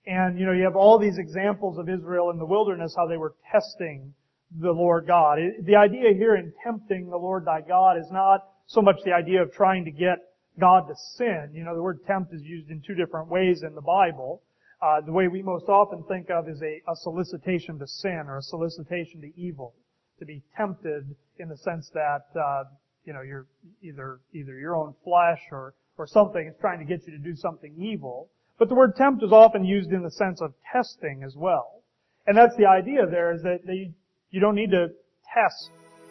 And, 0.06 0.38
you 0.38 0.46
know, 0.46 0.52
you 0.52 0.64
have 0.64 0.76
all 0.76 1.00
these 1.00 1.18
examples 1.18 1.78
of 1.78 1.88
Israel 1.88 2.30
in 2.32 2.38
the 2.38 2.46
wilderness, 2.46 2.94
how 2.96 3.08
they 3.08 3.18
were 3.18 3.36
testing 3.52 4.14
the 4.60 4.72
Lord 4.72 5.08
God. 5.08 5.40
The 5.62 5.76
idea 5.76 6.14
here 6.14 6.36
in 6.36 6.54
tempting 6.64 7.10
the 7.10 7.18
Lord 7.18 7.46
thy 7.46 7.62
God 7.62 7.98
is 7.98 8.12
not 8.12 8.46
so 8.68 8.82
much 8.82 8.98
the 9.06 9.14
idea 9.14 9.42
of 9.42 9.54
trying 9.54 9.86
to 9.86 9.92
get 9.92 10.18
God 10.60 10.88
to 10.88 10.96
sin. 11.16 11.52
You 11.54 11.64
know, 11.64 11.76
the 11.76 11.82
word 11.82 12.06
tempt 12.06 12.34
is 12.34 12.44
used 12.44 12.70
in 12.70 12.82
two 12.86 12.96
different 12.96 13.30
ways 13.30 13.64
in 13.64 13.76
the 13.76 13.82
Bible. 13.82 14.42
Uh, 14.82 15.00
the 15.02 15.12
way 15.12 15.30
we 15.30 15.42
most 15.42 15.70
often 15.70 16.04
think 16.04 16.30
of 16.30 16.50
is 16.50 16.62
a, 16.62 16.82
a 16.92 16.96
solicitation 16.96 17.80
to 17.80 17.88
sin 17.88 18.26
or 18.28 18.38
a 18.38 18.42
solicitation 18.42 19.22
to 19.22 19.32
evil. 19.40 19.74
To 20.20 20.26
be 20.26 20.44
tempted 20.56 21.16
in 21.40 21.50
the 21.50 21.58
sense 21.58 21.90
that, 21.94 22.26
uh, 22.40 22.66
you 23.06 23.14
know, 23.14 23.22
you're 23.22 23.48
either, 23.82 24.20
either 24.34 24.54
your 24.60 24.76
own 24.76 24.94
flesh 25.04 25.40
or, 25.52 25.74
or 25.98 26.08
something 26.08 26.46
is 26.48 26.56
trying 26.60 26.80
to 26.80 26.86
get 26.86 27.08
you 27.08 27.14
to 27.14 27.24
do 27.24 27.36
something 27.36 27.74
evil. 27.78 28.30
But 28.60 28.70
the 28.70 28.76
word 28.76 28.96
tempt 28.96 29.24
is 29.24 29.32
often 29.32 29.64
used 29.64 29.92
in 29.92 30.04
the 30.04 30.12
sense 30.12 30.42
of 30.42 30.54
testing 30.72 31.24
as 31.26 31.36
well. 31.36 31.84
And 32.28 32.38
that's 32.38 32.56
the 32.56 32.66
idea 32.66 33.06
there 33.06 33.34
is 33.34 33.42
that 33.44 33.60
they, 33.66 33.92
you 34.32 34.40
don't 34.40 34.56
need 34.56 34.72
to 34.72 34.90
test 35.34 35.70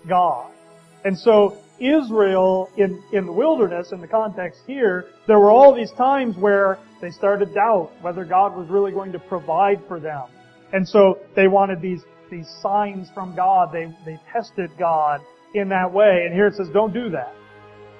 God. 0.08 0.50
And 1.04 1.18
so 1.18 1.56
Israel 1.78 2.70
in, 2.76 3.02
in 3.12 3.26
the 3.26 3.32
wilderness, 3.32 3.92
in 3.92 4.00
the 4.00 4.08
context 4.08 4.60
here, 4.66 5.06
there 5.26 5.38
were 5.38 5.50
all 5.50 5.74
these 5.74 5.90
times 5.92 6.36
where 6.36 6.78
they 7.00 7.10
started 7.10 7.46
to 7.46 7.54
doubt 7.54 7.90
whether 8.00 8.24
God 8.24 8.56
was 8.56 8.68
really 8.68 8.92
going 8.92 9.12
to 9.12 9.18
provide 9.18 9.80
for 9.88 9.98
them. 9.98 10.24
And 10.72 10.88
so 10.88 11.18
they 11.34 11.48
wanted 11.48 11.80
these, 11.80 12.02
these 12.30 12.48
signs 12.62 13.08
from 13.14 13.34
God. 13.34 13.70
They, 13.72 13.92
they 14.04 14.18
tested 14.32 14.70
God 14.78 15.20
in 15.54 15.68
that 15.70 15.92
way. 15.92 16.22
And 16.24 16.34
here 16.34 16.46
it 16.46 16.54
says, 16.54 16.68
don't 16.72 16.94
do 16.94 17.10
that. 17.10 17.34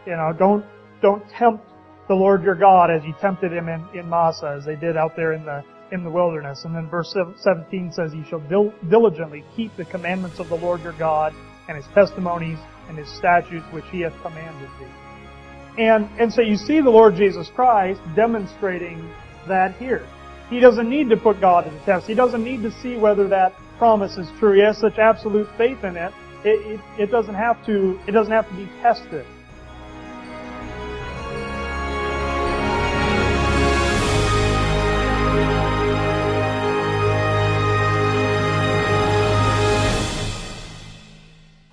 You 0.07 0.13
know, 0.13 0.33
don't, 0.39 0.65
don't 1.01 1.29
tempt 1.31 1.65
the 2.09 2.15
Lord 2.15 2.43
your 2.43 2.55
God 2.55 2.91
as 2.91 3.05
you 3.05 3.15
tempted 3.21 3.53
him 3.53 3.69
in, 3.69 3.87
in 3.95 4.09
Massah, 4.09 4.57
as 4.59 4.65
they 4.65 4.77
did 4.77 4.97
out 4.97 5.15
there 5.17 5.33
in 5.33 5.45
the, 5.45 5.65
in 5.93 6.05
the 6.05 6.11
wilderness. 6.11 6.65
And 6.65 6.75
then 6.75 6.89
verse 6.89 7.15
17 7.37 7.93
says, 7.93 8.13
You 8.15 8.25
shall 8.29 8.41
dil- 8.41 8.75
diligently 8.91 9.45
keep 9.57 9.77
the 9.77 9.85
commandments 9.85 10.41
of 10.41 10.49
the 10.49 10.57
Lord 10.57 10.83
your 10.83 10.99
God 10.99 11.33
and 11.69 11.77
his 11.77 11.87
testimonies 11.95 12.59
and 12.89 12.99
his 12.99 13.09
statutes 13.09 13.65
which 13.73 13.85
he 13.93 14.01
hath 14.01 14.15
commanded 14.23 14.69
thee. 14.81 15.83
And, 15.83 16.09
and 16.21 16.33
so 16.33 16.43
you 16.43 16.57
see 16.57 16.81
the 16.81 16.91
Lord 16.91 17.15
Jesus 17.15 17.49
Christ 17.55 18.01
demonstrating 18.15 19.11
that 19.49 19.75
here. 19.77 20.07
He 20.51 20.61
doesn't 20.61 20.89
need 20.89 21.09
to 21.09 21.17
put 21.17 21.41
God 21.41 21.65
to 21.65 21.71
the 21.71 21.79
test. 21.81 22.07
He 22.07 22.15
doesn't 22.15 22.45
need 22.45 22.63
to 22.63 22.71
see 22.83 22.97
whether 22.97 23.27
that 23.29 23.55
promise 23.79 24.19
is 24.19 24.29
true. 24.39 24.55
He 24.55 24.61
has 24.63 24.79
such 24.79 24.99
absolute 24.99 25.49
faith 25.57 25.83
in 25.83 25.97
it. 25.97 26.13
It, 26.45 26.79
it, 26.79 27.03
it 27.05 27.11
doesn't 27.11 27.35
have 27.35 27.65
to, 27.67 27.99
it 28.07 28.11
doesn't 28.11 28.33
have 28.33 28.49
to 28.49 28.57
be 28.57 28.67
tested. 28.83 29.25